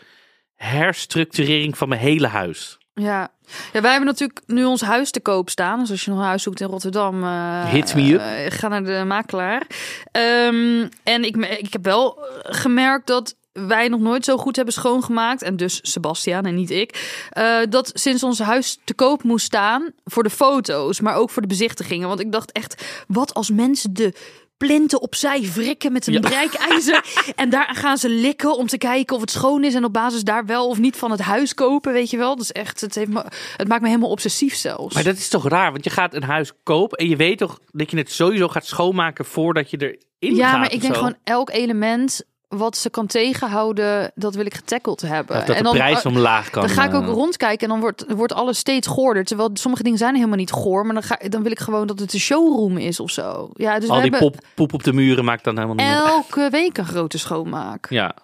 [0.55, 2.77] herstructurering van mijn hele huis.
[2.93, 3.31] Ja.
[3.73, 5.79] ja, wij hebben natuurlijk nu ons huis te koop staan.
[5.79, 8.19] Dus als je nog een huis zoekt in Rotterdam, eh, Hit me up.
[8.19, 9.67] eh, ga naar de makelaar.
[10.11, 14.73] Ehm, en ik, ik heb wel eh, gemerkt dat wij nog nooit zo goed hebben
[14.73, 15.41] schoongemaakt.
[15.41, 17.17] En dus Sebastiaan en niet ik.
[17.29, 21.41] eh, dat sinds ons huis te koop moest staan voor de foto's, maar ook voor
[21.41, 22.07] de bezichtigingen.
[22.07, 24.13] Want ik dacht echt, wat als mensen de
[24.57, 26.19] plinten opzij wrikken met een Ja.
[26.19, 27.05] breekijzer.
[27.35, 29.73] en daar gaan ze likken om te kijken of het schoon is.
[29.73, 32.37] En op basis daar wel of niet van het huis kopen, weet je wel.
[32.37, 33.25] Is echt, het, heeft me,
[33.57, 34.93] het maakt me helemaal obsessief zelfs.
[34.93, 35.71] Maar dat is toch raar?
[35.71, 36.97] Want je gaat een huis kopen.
[36.97, 39.77] En je weet toch dat je het sowieso gaat schoonmaken voordat je
[40.19, 40.59] erin ja, gaat.
[40.59, 40.99] maar ik denk zo?
[40.99, 45.35] gewoon elk element wat ze kan tegenhouden, dat wil ik getackled hebben.
[45.37, 46.61] Of dat en de dan, prijs omlaag kan.
[46.61, 49.23] Dan ga ik ook eh, rondkijken en dan wordt, wordt alles steeds goorder.
[49.23, 50.85] Terwijl sommige dingen zijn helemaal niet goor.
[50.85, 53.49] Maar dan, ga, dan wil ik gewoon dat het een showroom is of zo.
[53.53, 55.85] Ja, dus Al we die hebben pop, poep op de muren maakt dan helemaal niet
[55.85, 57.89] meer elke week een grote schoonmaak.
[57.89, 58.15] Ja.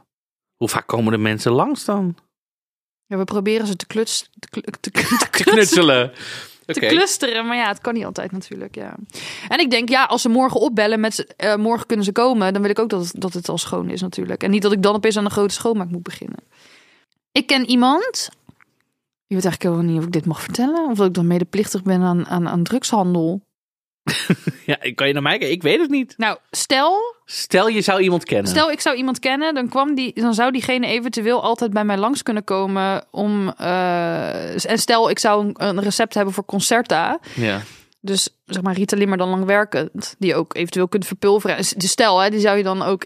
[0.56, 2.16] Hoe vaak komen de mensen langs dan?
[3.06, 6.12] Ja, we proberen ze te, kluts, te, klu- te, te, Te kluts- knutselen.
[6.66, 6.88] Te Oké.
[6.88, 7.46] clusteren.
[7.46, 8.76] Maar ja, het kan niet altijd natuurlijk.
[8.76, 8.96] Ja.
[9.48, 12.62] En ik denk, ja, als ze morgen opbellen met eh, morgen kunnen ze komen, dan
[12.62, 14.44] wil ik ook dat dat het al schoon is natuurlijk.
[14.44, 16.40] En niet dat ik dan opeens aan een grote schoonmaak moet beginnen.
[17.32, 18.30] Ik ken iemand.
[19.28, 20.90] Je weet eigenlijk helemaal niet of ik dit mag vertellen.
[20.90, 23.42] Of dat ik dan medeplichtig ben aan, aan, aan drugshandel.
[24.66, 25.56] Ja, kan je naar mij kijken?
[25.56, 26.14] Ik weet het niet.
[26.18, 28.48] Nou, stel, Stel je zou iemand kennen.
[28.52, 31.98] stel ik zou iemand kennen, dan, kwam die, dan zou diegene eventueel altijd bij mij
[31.98, 33.50] langs kunnen komen om.
[33.58, 37.20] eh, en stel, ik zou een, een recept hebben voor Concerta.
[37.36, 37.62] Ja.
[38.02, 40.16] Dus zeg maar Ritalin, maar dan langwerkend.
[40.20, 41.56] Die je ook eventueel kunt verpulveren.
[41.58, 43.06] Dus stel, hè, die zou je dan ook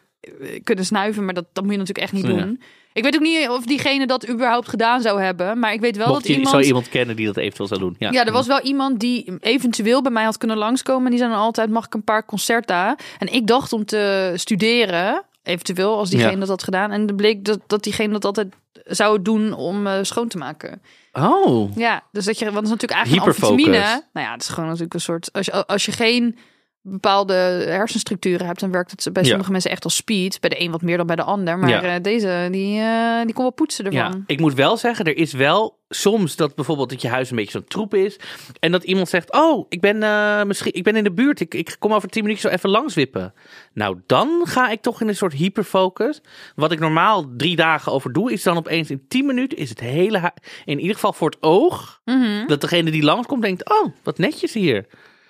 [0.64, 1.26] kunnen snuiven.
[1.26, 2.44] Maar dat, dat moet je natuurlijk echt niet Ja.
[2.44, 2.62] doen.
[2.94, 5.60] Ik weet ook niet of diegene dat überhaupt gedaan zou hebben.
[5.60, 6.50] Maar ik weet wel Mocht dat je iemand...
[6.50, 7.96] zou iemand kennen die dat eventueel zou doen.
[8.00, 11.04] Ja, Ja, er was wel iemand die eventueel bij mij had kunnen langskomen.
[11.04, 12.98] En die zei dan altijd, mag ik een paar concerta?
[13.18, 16.38] En ik dacht om te studeren, eventueel, als diegene Ja.
[16.40, 16.92] dat had gedaan.
[16.92, 18.48] En het bleek dat, dat diegene dat altijd
[18.86, 20.82] zou doen om eh, schoon te maken.
[21.14, 21.76] Oh.
[21.76, 24.04] Ja, dus dat je, want het is natuurlijk eigenlijk een amfetamine.
[24.14, 26.38] Nou ja, het is gewoon natuurlijk een soort, als je, als je geen
[26.82, 27.34] bepaalde
[27.68, 29.30] hersenstructuren hebt, dan werkt het bij Ja.
[29.30, 30.40] sommige mensen echt als speed.
[30.40, 31.58] Bij de een wat meer dan bij de ander.
[31.60, 31.82] Maar Ja.
[31.96, 34.00] eh, deze, die, eh, die kon wel poetsen ervan.
[34.00, 37.36] Ja, ik moet wel zeggen, er is wel soms dat bijvoorbeeld dat je huis een
[37.36, 38.20] beetje zo'n troep is.
[38.60, 41.40] En dat iemand zegt, oh, ik ben, eh, misschien, ik ben in de buurt.
[41.40, 43.34] Ik, ik kom over tien minuten zo even langs wippen.
[43.74, 46.22] Nou, dan ga ik toch in een soort hyperfocus.
[46.56, 49.80] Wat ik normaal drie dagen over doe, is dan opeens in tien minuten is het
[49.80, 50.32] hele
[50.66, 52.02] In ieder geval voor het oog.
[52.06, 52.48] Mhm.
[52.48, 54.86] Dat degene die langskomt denkt, oh, wat netjes hier.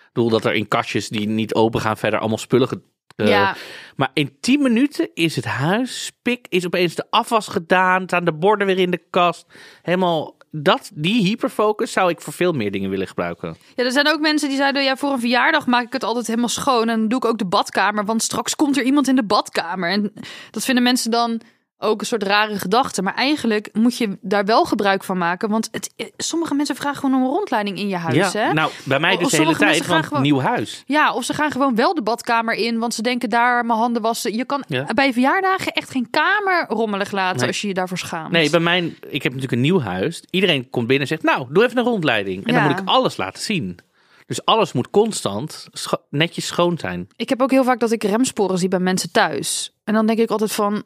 [0.09, 2.83] Ik bedoel dat er in kastjes die niet open gaan verder allemaal spullen
[3.15, 3.55] eh, Ja.
[3.95, 8.33] maar in 10 minuten is het huis spik, is opeens de afwas gedaan, staan de
[8.33, 9.45] borden weer in de kast.
[9.81, 13.57] Helemaal dat, die hyperfocus zou ik voor veel meer dingen willen gebruiken.
[13.75, 16.27] Ja, er zijn ook mensen die zeiden, ja, voor een verjaardag maak ik het altijd
[16.27, 16.89] helemaal schoon.
[16.89, 19.89] En dan doe ik ook de badkamer, want straks komt er iemand in de badkamer.
[19.91, 20.13] En
[20.51, 21.41] dat vinden mensen dan
[21.81, 23.01] ook een soort rare gedachte.
[23.01, 25.49] Maar eigenlijk moet je daar wel gebruik van maken.
[25.49, 28.53] Want het, eh, sommige mensen vragen gewoon om een rondleiding in je huis, ja, hè?
[28.53, 30.83] nou, bij mij dus de hele tijd, want gaan gewoon- nieuw huis.
[30.85, 34.01] Ja, of ze gaan gewoon wel de badkamer in, want ze denken daar mijn handen
[34.01, 34.33] wassen.
[34.35, 34.85] Je kan Ja.
[34.93, 37.47] bij verjaardagen echt geen kamer rommelig laten Nee.
[37.47, 38.31] als je je daarvoor schaamt.
[38.31, 40.23] Nee, bij mijn, ik heb natuurlijk een nieuw huis.
[40.29, 42.45] Iedereen komt binnen en zegt, nou, doe even een rondleiding.
[42.45, 42.59] En Ja.
[42.59, 43.77] dan moet ik alles laten zien.
[44.25, 47.07] Dus alles moet constant scho- netjes schoon zijn.
[47.15, 49.73] Ik heb ook heel vaak dat ik remsporen zie bij mensen thuis.
[49.83, 50.83] En dan denk ik altijd van,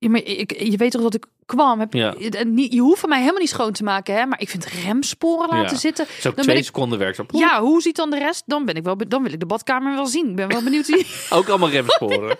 [0.00, 1.80] ja, maar ik, je weet toch dat ik kwam.
[1.80, 2.14] Heb, Ja.
[2.54, 4.26] je hoeft van mij helemaal niet schoon te maken, hè?
[4.26, 5.78] Maar ik vind remsporen laten Ja.
[5.80, 6.06] zitten.
[6.22, 7.14] Dan twee ben ik- seconden werk.
[7.14, 8.42] Zo, Ja, hoe ziet dan de rest?
[8.46, 10.28] Dan ben ik wel, dan wil ik de badkamer wel zien.
[10.30, 11.06] Ik ben wel benieuwd wie.
[11.30, 12.28] Ook allemaal remsporen.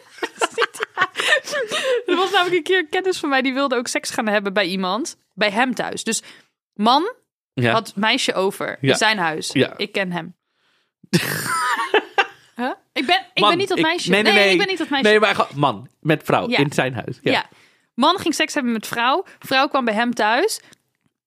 [2.06, 4.52] er was namelijk een keer een kennis van mij die wilde ook seks gaan hebben
[4.52, 6.04] bij iemand, bij hem thuis.
[6.04, 6.22] Dus
[6.74, 7.12] man
[7.54, 7.72] ja.
[7.72, 9.50] had meisje over in zijn huis.
[9.52, 9.76] Ja.
[9.76, 10.34] Ik ken hem.
[12.60, 12.70] Huh?
[12.92, 14.10] Ik ben, ik Man, ben niet dat ik- meisje.
[14.10, 14.50] nee, nee, nee.
[14.52, 15.08] ik ben niet dat meisje.
[15.08, 16.58] Nee, maar gewoon man met vrouw Ja.
[16.58, 17.18] in zijn huis.
[17.22, 17.32] Ja.
[17.32, 17.44] Ja.
[17.94, 19.24] Man ging seks hebben met vrouw.
[19.38, 20.60] Vrouw kwam bij hem thuis.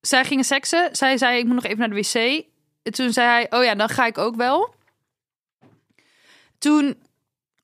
[0.02, 0.90] zij gingen seksen.
[0.92, 2.46] Zij zei, ik moet nog even naar de wc.
[2.84, 4.74] En Toen zei hij, oh ja, dan ga ik ook wel.
[6.58, 6.98] Toen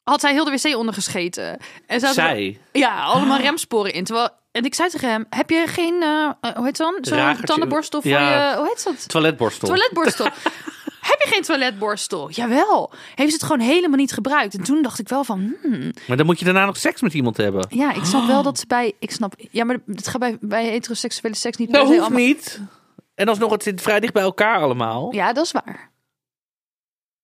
[0.04, 1.58] had hij heel de wc ondergescheten.
[1.88, 2.60] En er- Zij.
[2.72, 4.04] ja, allemaal remsporen in.
[4.04, 6.98] Terwijl, en ik zei tegen hem, heb je geen, eh, hoe heet het dan?
[7.02, 7.46] Zo'n Ragertje.
[7.46, 8.50] tandenborstel voor Ja.
[8.52, 9.10] je, hoe heet dat?
[9.10, 9.68] Toiletborstel.
[9.68, 10.28] Toiletborstel.
[11.10, 12.30] heb je geen toiletborstel?
[12.30, 12.92] Jawel.
[13.16, 14.54] Heeft ze het gewoon helemaal niet gebruikt.
[14.58, 17.14] En toen dacht ik wel van, hmm, Maar dan moet je daarna nog seks met
[17.14, 17.66] iemand hebben.
[17.70, 20.66] ja, ik snap wel dat ze bij, ik snap, ja, maar het gaat bij, bij
[20.66, 22.62] heteroseksuele seks niet Dat hoeft allemaal- niet.
[23.16, 25.14] En alsnog, het zit vrij dicht bij elkaar allemaal.
[25.14, 25.92] Ja, dat is waar.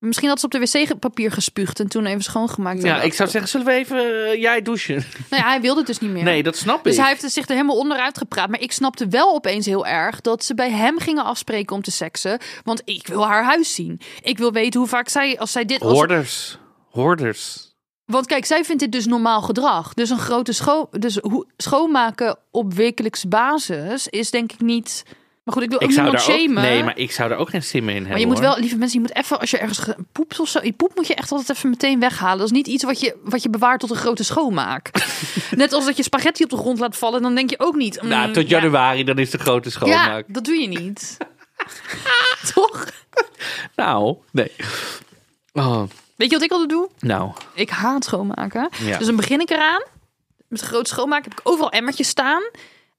[0.05, 2.83] Misschien had ze op de wc-papier gespuugd en toen even schoongemaakt.
[2.83, 4.95] Ja, ik zou zeggen, zullen we even eh, jij douchen?
[5.29, 6.23] Nou ja, hij wilde het dus niet meer.
[6.23, 6.99] Nee, dat snap Dus ik.
[6.99, 8.49] hij heeft zich er helemaal onderuit gepraat.
[8.49, 11.91] Maar ik snapte wel opeens heel erg dat ze bij hem gingen afspreken om te
[11.91, 12.39] seksen.
[12.63, 13.99] Want ik wil haar huis zien.
[14.21, 15.81] Ik wil weten hoe vaak zij, als zij dit...
[15.81, 16.57] Als, Hoorders.
[16.89, 17.73] Hoorders.
[18.05, 19.93] want kijk, zij vindt dit dus normaal gedrag.
[19.93, 21.19] Dus een grote scho dus
[21.57, 25.03] schoonmaken op wekelijkse basis is denk ik niet...
[25.45, 26.63] Maar goed, ik wil ook Ik niemand ook, shamen.
[26.63, 28.11] nee, maar ik zou er ook geen zin mee in hebben.
[28.11, 28.45] Maar je moet hoor.
[28.53, 30.91] wel, lieve mensen, je moet even, als je ergens ge- poept of zo, je poep
[30.95, 32.37] moet je echt altijd even meteen weghalen.
[32.37, 34.91] Dat is niet iets wat je, wat je bewaart tot een grote schoonmaak.
[35.55, 38.01] Net als dat je spaghetti op de grond laat vallen, dan denk je ook niet.
[38.01, 38.59] mm, Nou, tot ja.
[38.59, 40.25] januari, dan is de grote Ja, schoonmaak.
[40.27, 41.17] dat doe je niet.
[42.53, 42.85] Toch?
[43.75, 44.51] Nou, nee.
[45.53, 45.83] Oh,
[46.15, 46.89] Weet je wat ik altijd doe?
[46.99, 48.69] nou, Ik haat schoonmaken.
[48.81, 48.97] ja.
[48.97, 49.83] Dus dan begin ik eraan.
[50.47, 52.41] Met een groot schoonmaken heb ik overal emmertjes staan.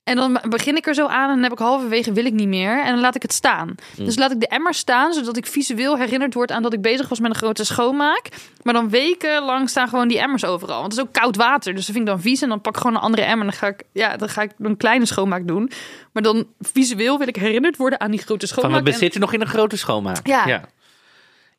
[0.06, 2.48] En dan begin ik er zo aan en dan heb ik halverwege wil ik niet
[2.48, 2.84] meer.
[2.84, 3.74] En dan laat ik het staan.
[3.96, 4.04] Mm.
[4.04, 7.08] Dus laat ik de emmer staan, zodat ik visueel herinnerd word aan dat ik bezig
[7.08, 8.28] was met een grote schoonmaak.
[8.62, 10.80] Maar dan wekenlang staan gewoon die emmers overal.
[10.80, 12.42] Want het is ook koud water, dus dat vind ik dan vies.
[12.42, 14.42] En dan pak ik gewoon een andere emmer en dan ga ik, ja, dan ga
[14.42, 15.70] ik een kleine schoonmaak doen.
[16.12, 18.84] Maar dan visueel wil ik herinnerd worden aan die grote Van schoonmaak.
[18.84, 20.26] we En- zitten nog in een grote schoonmaak.
[20.26, 20.68] Ja.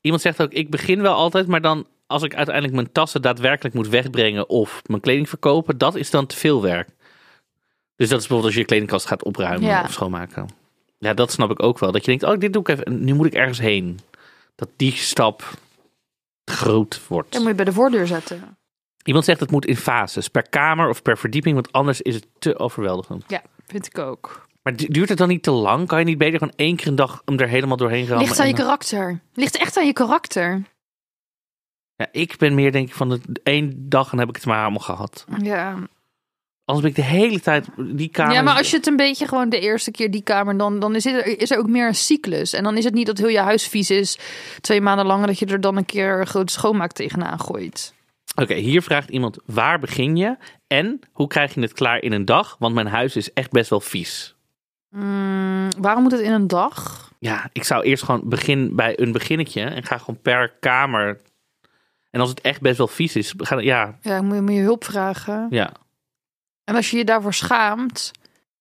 [0.01, 3.75] Iemand zegt ook, ik begin wel altijd, maar dan als ik uiteindelijk mijn tassen daadwerkelijk
[3.75, 6.89] moet wegbrengen of mijn kleding verkopen, dat is dan te veel werk.
[7.97, 9.81] Dus dat is bijvoorbeeld als je je kledingkast gaat opruimen Ja.
[9.83, 10.49] of schoonmaken.
[10.97, 11.91] Ja, dat snap ik ook wel.
[11.91, 12.83] Dat je denkt, oh, dit doe ik even.
[12.85, 13.99] en Nu moet ik ergens heen.
[14.55, 15.43] Dat die stap
[16.45, 17.31] groot wordt.
[17.31, 18.57] Dan moet je bij de voordeur zetten.
[19.03, 22.27] Iemand zegt het moet in fases, per kamer of per verdieping, want anders is het
[22.39, 23.23] te overweldigend.
[23.27, 24.47] Ja, vind ik ook.
[24.61, 25.87] Maar du- duurt het dan niet te lang?
[25.87, 28.25] Kan je niet beter gewoon één keer een dag hem er helemaal doorheen rammen?
[28.27, 29.19] Ligt aan je karakter.
[29.33, 30.63] Ligt echt aan je karakter.
[31.95, 34.61] Ja, ik ben meer denk ik van de één dag en heb ik het maar
[34.61, 35.25] allemaal gehad.
[35.41, 35.77] Ja.
[36.67, 38.33] Anders ben ik de hele tijd die kamer.
[38.33, 40.95] ja, maar als je het een beetje gewoon de eerste keer die kamer, dan, dan
[40.95, 42.53] is, er, is er ook meer een cyclus.
[42.53, 44.17] En dan is het niet dat heel je huis vies is
[44.61, 47.93] twee maanden lang, dat je er dan een keer een grote schoonmaak tegenaan gooit.
[48.35, 52.25] Oké, hier vraagt iemand waar begin je en hoe krijg je het klaar in een
[52.25, 52.55] dag?
[52.59, 54.35] Want mijn huis is echt best wel vies.
[54.89, 57.11] Mm, waarom moet het in een dag?
[57.19, 61.19] Ja, ik zou eerst gewoon begin bij een beginnetje en ga gewoon per kamer.
[62.11, 64.61] En als het echt best wel vies is, ga ja, Ja, moet je, moet je
[64.61, 65.47] hulp vragen.
[65.49, 65.71] ja.
[66.67, 68.11] En als je je daarvoor schaamt,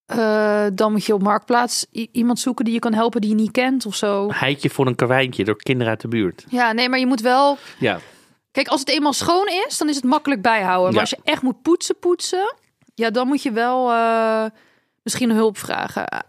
[0.06, 3.50] eh, dan moet je op Marktplaats iemand zoeken die je kan helpen die je niet
[3.50, 4.28] kent of zo.
[4.32, 6.44] Heitje voor een karweintje door kinderen uit de buurt.
[6.48, 7.98] Ja, nee, maar je moet wel Ja,
[8.56, 10.92] Kijk, als het eenmaal schoon is, dan is het makkelijk bijhouden.
[10.92, 12.54] Maar als je echt moet poetsen, poetsen,
[12.94, 14.44] ja, dan moet je wel eh,
[15.02, 16.24] misschien hulp vragen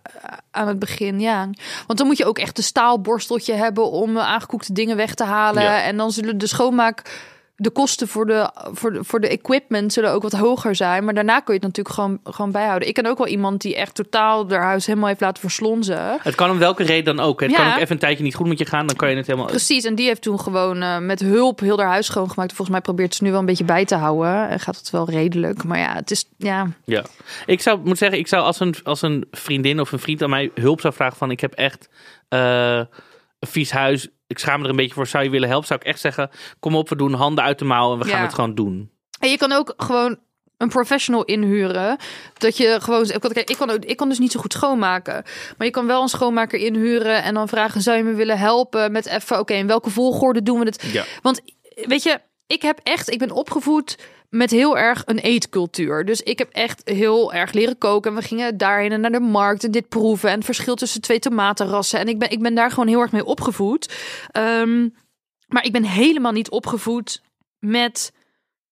[0.52, 1.20] aan het begin.
[1.20, 1.50] Ja,
[1.88, 5.64] want dan moet je ook echt een staalborsteltje hebben om aangekoekte dingen weg te halen.
[5.64, 5.82] Ja.
[5.82, 7.22] En dan zullen de schoonmaak,
[7.60, 11.04] de kosten voor de, voor de, voor de equipment zullen ook wat hoger zijn.
[11.06, 12.88] Maar daarna kun je het natuurlijk gewoon, gewoon bijhouden.
[12.88, 16.18] Ik ken ook wel iemand die echt totaal haar huis helemaal heeft laten verslonzen.
[16.22, 17.42] het kan om welke reden dan ook.
[17.42, 17.58] Het Ja.
[17.58, 19.48] kan ook even een tijdje niet goed met je gaan, dan kan je het helemaal.
[19.48, 22.50] Precies, en die heeft toen gewoon eh, met hulp heel haar huis schoongemaakt.
[22.54, 24.50] Volgens mij probeert ze nu wel een beetje bij te houden.
[24.50, 25.64] En gaat het wel redelijk.
[25.64, 27.04] Maar ja, het is, ja, Ja,
[27.46, 30.30] ik zou moet zeggen, ik zou als een, als een vriendin of een vriend aan
[30.30, 31.90] mij hulp zou vragen van ik heb echt
[32.30, 32.82] eh,
[33.40, 35.68] een vies huis, ik schaam me er een beetje voor, zou je willen helpen?
[35.68, 38.22] Zou ik echt zeggen, kom op, we doen handen uit de mouw en we gaan
[38.22, 38.92] het gewoon doen.
[39.20, 40.18] En je kan ook gewoon
[40.58, 41.98] een professional inhuren.
[42.38, 43.08] Dat je gewoon.
[43.08, 45.24] Kijk, ik kan, ook, ik kan dus niet zo goed schoonmaken.
[45.58, 47.24] Maar je kan wel een schoonmaker inhuren.
[47.24, 49.40] En dan vragen: zou je me willen helpen met even.
[49.40, 50.84] Oké, in welke volgorde doen we het?
[50.92, 51.04] Ja.
[51.22, 51.42] Want
[51.76, 53.12] weet je, ik heb echt.
[53.12, 53.98] Ik ben opgevoed
[54.30, 56.06] met heel erg een eetcultuur.
[56.06, 58.12] Dus ik heb echt heel erg leren koken.
[58.12, 60.30] En we gingen daarheen en naar de markt en dit proeven.
[60.30, 62.00] En het verschil tussen twee tomatenrassen.
[62.00, 63.94] En ik ben, ik ben daar gewoon heel erg mee opgevoed.
[64.32, 64.90] Ehm,
[65.48, 67.22] maar ik ben helemaal niet opgevoed
[67.60, 68.12] met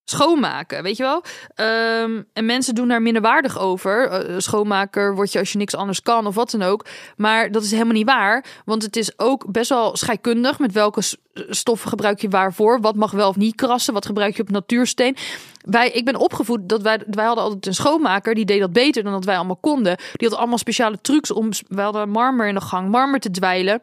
[0.06, 1.24] schoonmaken, weet je wel?
[1.56, 4.10] Ehm, en mensen doen daar minderwaardig over.
[4.10, 6.86] Eh, schoonmaker word je als je niks anders kan of wat dan ook.
[7.18, 8.46] Maar dat is helemaal niet waar.
[8.66, 11.02] Want het is ook best wel scheikundig met welke
[11.50, 12.82] stoffen gebruik je waarvoor.
[12.82, 13.94] Wat mag wel of niet krassen.
[13.94, 15.16] Wat gebruik je op natuursteen.
[15.62, 18.36] Wij, ik ben opgevoed dat wij, wij hadden altijd een schoonmaker.
[18.36, 19.98] Die deed dat beter dan dat wij allemaal konden.
[20.14, 23.82] Die had allemaal speciale trucs om, wij hadden marmer in de gang, marmer te dweilen.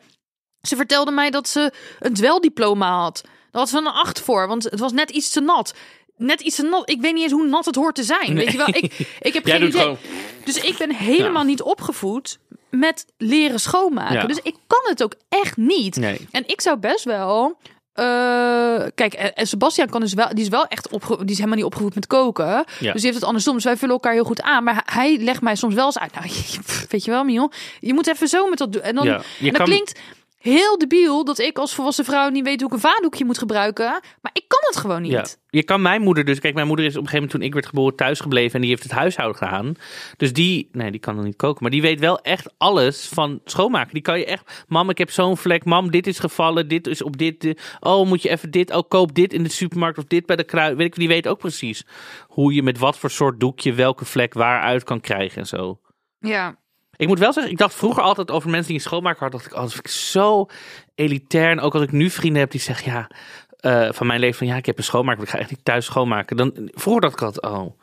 [0.60, 3.20] Ze vertelde mij dat ze een dweldiploma had.
[3.22, 5.74] Daar had ze een acht voor, want het was net iets te nat.
[6.16, 6.90] Net iets te nat.
[6.90, 8.34] Ik weet niet eens hoe nat het hoort te zijn.
[8.34, 8.68] Weet je wel?
[8.68, 9.80] Ik, ik heb geen idee.
[9.80, 9.96] gewoon.
[10.44, 11.48] Dus ik ben helemaal Ja.
[11.48, 12.38] niet opgevoed
[12.70, 14.14] met leren schoonmaken.
[14.14, 14.24] Ja.
[14.26, 15.96] Dus ik kan het ook echt niet.
[15.96, 16.26] Nee.
[16.30, 17.58] En ik zou best wel.
[17.92, 21.56] eh, kijk, en Sebastian kan dus wel, die is wel echt opge, die is helemaal
[21.56, 22.46] niet opgevoed met koken.
[22.46, 22.64] Ja.
[22.78, 23.54] Dus die heeft het andersom.
[23.54, 24.64] Dus wij vullen elkaar heel goed aan.
[24.64, 26.14] Maar hij legt mij soms wel eens uit.
[26.14, 26.26] Nou,
[26.90, 28.82] weet je wel, Mion, je moet even zo met dat doen.
[28.82, 30.00] En dan, Ja, en dat kan- klinkt
[30.42, 33.90] heel debiel dat ik als volwassen vrouw niet weet hoe ik een vaatdoekje moet gebruiken.
[34.20, 35.10] Maar ik kan het gewoon niet.
[35.10, 35.24] Ja.
[35.50, 36.38] Je kan mijn moeder dus...
[36.38, 38.54] Kijk, mijn moeder is op een gegeven moment toen ik werd geboren thuis gebleven.
[38.54, 39.74] En die heeft het huishouden gedaan.
[40.16, 40.68] Dus die...
[40.72, 41.62] Nee, die kan nog niet koken.
[41.62, 43.92] Maar die weet wel echt alles van schoonmaken.
[43.92, 44.64] Die kan je echt...
[44.68, 45.64] Mam, ik heb zo'n vlek.
[45.64, 46.68] Mam, dit is gevallen.
[46.68, 47.40] Dit is op dit...
[47.40, 47.76] dit.
[47.80, 48.74] Oh, moet je even dit...
[48.74, 49.98] Oh, koop dit in de supermarkt.
[49.98, 50.76] Of dit bij de kruid.
[50.76, 51.86] Weet ik, die weet ook precies
[52.28, 53.72] hoe je met wat voor soort doekje...
[53.72, 55.80] welke vlek waaruit kan krijgen en zo.
[56.18, 56.60] Ja.
[57.02, 59.38] Ik moet wel zeggen, ik dacht vroeger altijd over mensen die een schoonmaker hadden.
[59.40, 60.46] Dacht ik, oh, dat vind ik zo
[60.94, 61.50] elitair.
[61.50, 63.10] En ook als ik nu vrienden heb die zeggen, ja,
[63.56, 65.84] eh, van mijn leven van ja, ik heb een schoonmaker, ik ga echt niet thuis
[65.84, 66.36] schoonmaken.
[66.36, 67.78] Dan, vroeger dacht ik altijd, oh,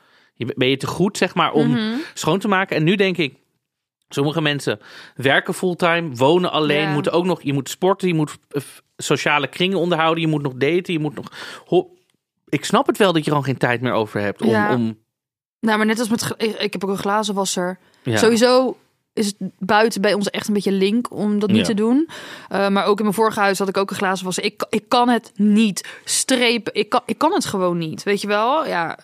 [0.55, 1.95] ben je te goed zeg maar om Mhm.
[2.13, 2.75] schoon te maken.
[2.75, 3.35] En nu denk ik,
[4.09, 4.79] sommige mensen
[5.15, 6.93] werken fulltime, wonen alleen, Ja.
[6.93, 8.61] moeten ook nog, je moet sporten, je moet eh,
[8.97, 11.25] sociale kringen onderhouden, je moet nog daten, je moet nog.
[12.49, 14.49] ik snap het wel dat je gewoon geen tijd meer over hebt om.
[14.49, 14.73] Ja.
[14.75, 14.97] om
[15.59, 16.33] Nou, maar net als met...
[16.37, 17.79] Ik, ik heb ook een glazenwasser.
[18.03, 18.17] ja.
[18.17, 18.77] Sowieso
[19.13, 21.63] is het buiten bij ons echt een beetje link om dat niet Ja.
[21.65, 22.09] te doen.
[22.51, 24.43] Uh, maar ook in mijn vorige huis had ik ook een glazenwasser.
[24.43, 26.73] Ik, ik kan het niet strepen.
[26.73, 28.03] Ik kan, ik kan het gewoon niet.
[28.03, 28.67] Weet je wel?
[28.67, 28.97] Ja.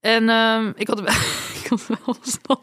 [0.00, 1.00] En ehm, ik had,
[1.62, 2.60] ik had wel eens nog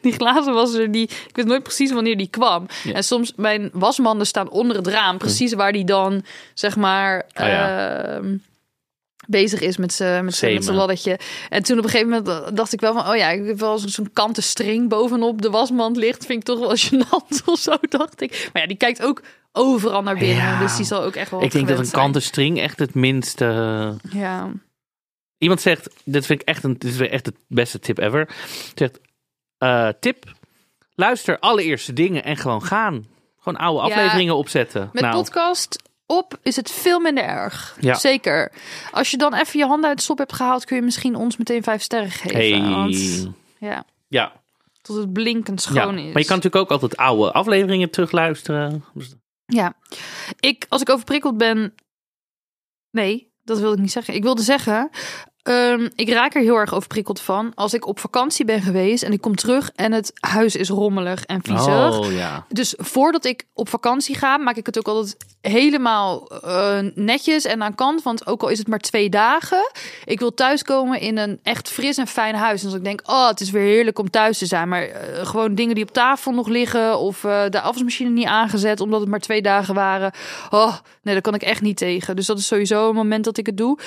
[0.00, 2.66] die glazenwasser die ik weet nooit precies wanneer die kwam.
[2.84, 2.92] Ja.
[2.92, 6.24] En soms mijn wasmanden staan onder het raam, precies waar die dan
[6.54, 7.98] zeg maar Oh ja.
[8.04, 8.36] ehm,
[9.30, 11.18] bezig is met zijn met zijn laddetje.
[11.48, 13.78] En toen op een gegeven moment dacht ik wel van, oh ja, ik heb wel
[13.78, 17.76] zo- zo'n kanten string bovenop de wasmand ligt, vind ik toch wel gênant of zo,
[17.88, 18.50] dacht ik.
[18.52, 20.60] Maar ja, die kijkt ook overal naar binnen, Ja.
[20.60, 21.42] dus die zal ook echt wel.
[21.42, 23.44] ik denk dat een kanten string echt het minste.
[24.10, 24.50] Ja.
[25.38, 28.28] Iemand zegt, dit vind ik echt, een, dit is echt de beste tip ever.
[28.74, 29.00] Zegt,
[29.58, 30.24] eh, tip,
[30.94, 33.06] luister allereerste dingen en gewoon gaan.
[33.38, 34.90] Gewoon oude Ja, afleveringen opzetten.
[34.92, 35.78] Met nou, podcast
[36.10, 37.76] op is het veel minder erg.
[37.80, 37.94] Ja.
[37.94, 38.52] Zeker.
[38.90, 41.36] Als je dan even je handen uit de sop hebt gehaald, kun je misschien ons
[41.36, 42.36] meteen vijf sterren geven.
[42.38, 42.70] hey.
[42.70, 44.32] Want, ja, Ja,
[44.82, 46.06] tot het blinkend ja, schoon maar is.
[46.06, 48.84] je kan natuurlijk ook altijd oude afleveringen terugluisteren.
[48.94, 49.14] Dus-
[49.46, 49.72] Ja,
[50.40, 51.74] ik, als ik overprikkeld ben.
[52.90, 54.14] Nee, dat wilde ik niet zeggen.
[54.14, 54.90] Ik wilde zeggen.
[55.42, 57.52] Ehm, ik raak er heel erg overprikkeld van.
[57.54, 61.24] Als ik op vakantie ben geweest en ik kom terug en het huis is rommelig
[61.24, 61.98] en viezig.
[61.98, 62.46] Oh ja.
[62.48, 67.62] Dus voordat ik op vakantie ga, maak ik het ook altijd helemaal eh, netjes en
[67.62, 68.02] aan kant.
[68.02, 69.70] Want ook al is het maar twee dagen,
[70.04, 72.60] ik wil thuiskomen in een echt fris en fijn huis.
[72.60, 74.68] En als ik denk, oh, het is weer heerlijk om thuis te zijn.
[74.68, 78.80] Maar eh, gewoon dingen die op tafel nog liggen of eh, de afwasmachine niet aangezet
[78.80, 80.12] omdat het maar twee dagen waren.
[80.50, 82.16] Oh, nee, daar kan ik echt niet tegen.
[82.16, 83.78] Dus dat is sowieso een moment dat ik het doe.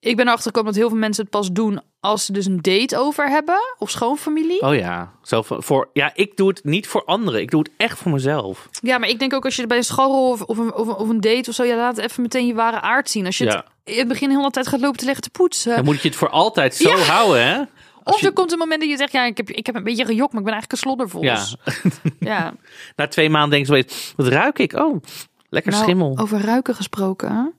[0.00, 2.62] Ik ben erachter gekomen dat heel veel mensen het pas doen als ze dus een
[2.62, 4.60] date over hebben of schoonfamilie.
[4.62, 5.12] Oh ja.
[5.22, 7.40] Zo voor, ja, ik doe het niet voor anderen.
[7.40, 8.68] Ik doe het echt voor mezelf.
[8.80, 11.20] Ja, maar ik denk ook als je bij een scharrel of, of, een, of, een-
[11.20, 13.26] date of zo, ja, laat even meteen je ware aard zien.
[13.26, 13.54] Als je Ja.
[13.54, 15.74] het in het begin heel de tijd gaat lopen te leggen te poetsen.
[15.76, 16.96] Dan moet je het voor altijd zo Ja.
[16.96, 17.58] houden, hè?
[18.02, 19.74] Als of je- er komt een moment dat je zegt, ja, ik heb, ik heb
[19.74, 21.22] een beetje gejokt, maar ik ben eigenlijk een sloddervos.
[21.22, 21.90] Ja.
[22.20, 22.54] ja.
[22.96, 24.72] Na twee maanden denk je wat ruik ik?
[24.72, 25.02] Oh,
[25.48, 26.18] lekker Nou, schimmel.
[26.18, 27.54] Over ruiken gesproken.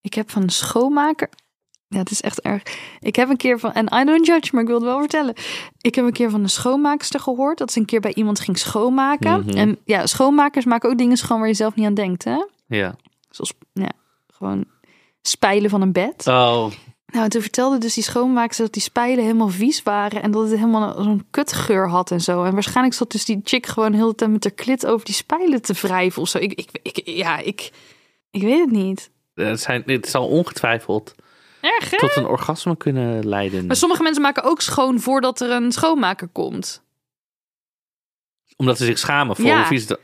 [0.00, 1.28] Ik heb van een schoonmaker.
[1.88, 2.62] Ja, het is echt erg.
[3.00, 3.72] Ik heb een keer van.
[3.72, 5.34] En I don't judge, maar ik wil het wel vertellen.
[5.80, 7.58] Ik heb een keer van een schoonmaakster gehoord.
[7.58, 9.40] Dat ze een keer bij iemand ging schoonmaken.
[9.40, 9.56] Mhm.
[9.56, 12.44] En ja, schoonmakers maken ook dingen schoon waar je zelf niet aan denkt, hè?
[12.66, 12.96] Ja.
[13.30, 13.90] Zoals ja,
[14.34, 14.64] gewoon
[15.22, 16.26] spijlen van een bed.
[16.26, 16.70] Oh,
[17.06, 20.22] Nou, en toen vertelde dus die schoonmaakster dat die spijlen helemaal vies waren.
[20.22, 22.44] En dat het helemaal zo'n kutgeur had en zo.
[22.44, 25.14] En waarschijnlijk zat dus die chick gewoon heel de tijd met haar klit over die
[25.14, 26.38] spijlen te wrijven of zo.
[26.38, 27.70] Ik, ik, ik, ja, ik,
[28.30, 29.10] ik weet het niet.
[29.34, 31.14] het, zijn, het zal ongetwijfeld
[31.60, 31.98] Erg, hè?
[31.98, 33.66] tot een orgasme kunnen leiden.
[33.66, 36.82] Maar sommige mensen maken ook schoon voordat er een schoonmaker komt.
[38.56, 39.56] Omdat ze zich schamen voor Ja.
[39.56, 39.98] hoe vies het...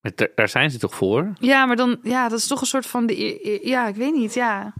[0.00, 1.32] Maar daar- Daar zijn ze toch voor?
[1.38, 4.34] Ja, maar dan, ja, dat is toch een soort van, de, ja, ik weet niet,
[4.34, 4.74] ja.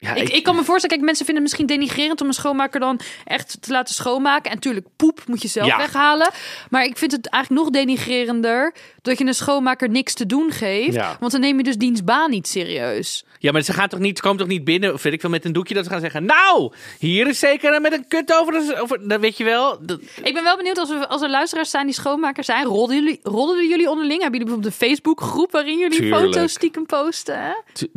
[0.00, 2.80] Ja, Ik, ik kan me voorstellen, kijk, mensen vinden het misschien denigrerend om een schoonmaker
[2.80, 4.50] dan echt te laten schoonmaken.
[4.50, 5.76] En natuurlijk, poep moet je zelf Ja.
[5.76, 6.30] weghalen.
[6.70, 8.74] Maar ik vind het eigenlijk nog denigrerender
[9.08, 10.94] dat je een schoonmaker niks te doen geeft.
[10.94, 11.16] Ja.
[11.20, 13.24] Want dan neem je dus diens baan niet serieus.
[13.38, 15.44] Ja, maar ze gaan toch niet, komen toch niet binnen, of weet ik veel, met
[15.44, 18.80] een doekje dat ze gaan zeggen, nou, hier is zeker met een kut over, de,
[18.80, 19.78] over dat weet je wel.
[19.80, 22.64] Dat- Ik ben wel benieuwd als er, als er luisteraars zijn die schoonmakers zijn.
[22.66, 24.20] Rolden jullie, rolden jullie onderling?
[24.22, 26.22] Hebben jullie bijvoorbeeld een Facebookgroep waarin jullie Tuurlijk.
[26.24, 27.38] foto's stiekem posten?
[27.42, 27.52] Hè?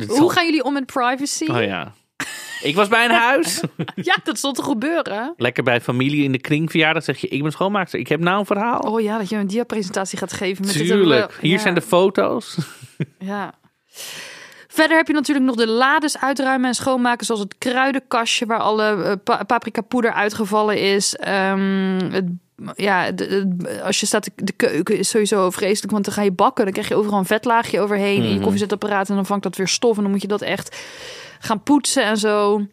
[0.06, 1.44] Hoe gaan jullie om met privacy?
[1.50, 1.92] Oh ja.
[2.62, 3.60] Ik was bij een huis.
[3.94, 5.34] Ja, dat stond te gebeuren.
[5.36, 7.98] Lekker bij familie in de kringverjaardag zeg je, ik ben schoonmaakster.
[8.00, 8.78] Ik heb nou een verhaal.
[8.80, 10.64] Oh ja, dat je een diapresentatie gaat geven.
[10.66, 11.32] Met dit Tuurlijk.
[11.32, 11.58] we- Hier ja.
[11.62, 12.56] zijn de foto's.
[13.18, 13.52] Ja.
[14.68, 19.02] Verder heb je natuurlijk nog de lades uitruimen en schoonmaken, zoals het kruidenkastje waar alle
[19.04, 21.16] eh, pa paprika poeder uitgevallen is.
[21.16, 22.24] Ehm, het
[22.74, 25.92] ja, de- de- als je staat, de- de keuken is sowieso vreselijk.
[25.92, 28.22] Want dan ga je bakken, dan krijg je overal een vetlaagje overheen.
[28.22, 29.96] In je koffiezetapparaat en dan vangt dat weer stof.
[29.96, 30.76] En dan moet je dat echt
[31.40, 32.66] gaan poetsen en zo.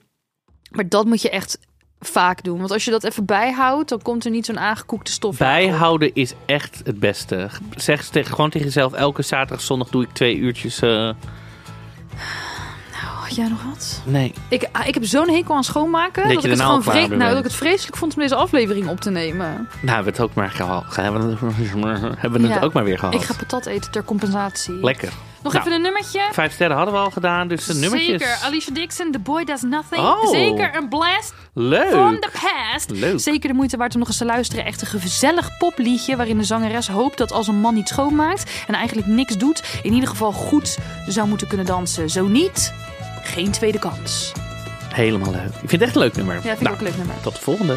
[0.72, 1.60] Maar dat moet je echt
[2.00, 2.58] vaak doen.
[2.60, 5.38] Want als je dat even bijhoudt, dan komt er niet zo'n aangekoekte stof.
[5.38, 7.50] Bijhouden is echt het beste.
[7.76, 10.82] Zeg tegen, gewoon tegen jezelf, elke zaterdag, zondag doe ik twee uurtjes.
[10.82, 11.10] eh,
[13.30, 14.02] Had jij nog wat?
[14.06, 14.34] nee.
[14.48, 16.24] Ik, ah, ik heb zo'n hekel aan schoonmaken.
[16.24, 18.36] Dat Dat, je ik het gewoon vre- nou, dat ik het vreselijk vond om deze
[18.36, 19.48] aflevering op te nemen.
[19.48, 20.96] Nou, hebben we het ook maar gehad.
[20.96, 21.40] Hebben we het,
[22.22, 22.66] hebben we het Ja.
[22.66, 23.14] ook maar weer gehad.
[23.14, 24.74] Ik ga patat eten ter compensatie.
[24.84, 25.10] Lekker.
[25.44, 26.22] Nog Nou, even een nummertje.
[26.32, 28.22] Vijf sterren hadden we al gedaan, dus de nummertjes.
[28.22, 28.40] Zeker.
[28.44, 30.02] Alicia Dixon, The Boy Does Nothing.
[30.02, 30.30] Oh.
[30.32, 31.90] Zeker een blast Leuk.
[31.90, 32.90] from the past.
[32.90, 33.20] Leuk.
[33.20, 34.66] Zeker de moeite waard om nog eens te luisteren.
[34.66, 38.74] Echt een gezellig popliedje waarin de zangeres hoopt dat als een man niet schoonmaakt en
[38.74, 40.78] eigenlijk niks doet, in ieder geval goed
[41.08, 42.10] zou moeten kunnen dansen.
[42.10, 42.74] Zo niet,
[43.30, 44.32] geen tweede kans.
[44.94, 45.46] Helemaal leuk.
[45.62, 46.36] Ik vind het echt een leuk nummer.
[46.36, 47.16] Ja, vind ik Nou, ook een leuk nummer.
[47.22, 47.76] Tot de volgende.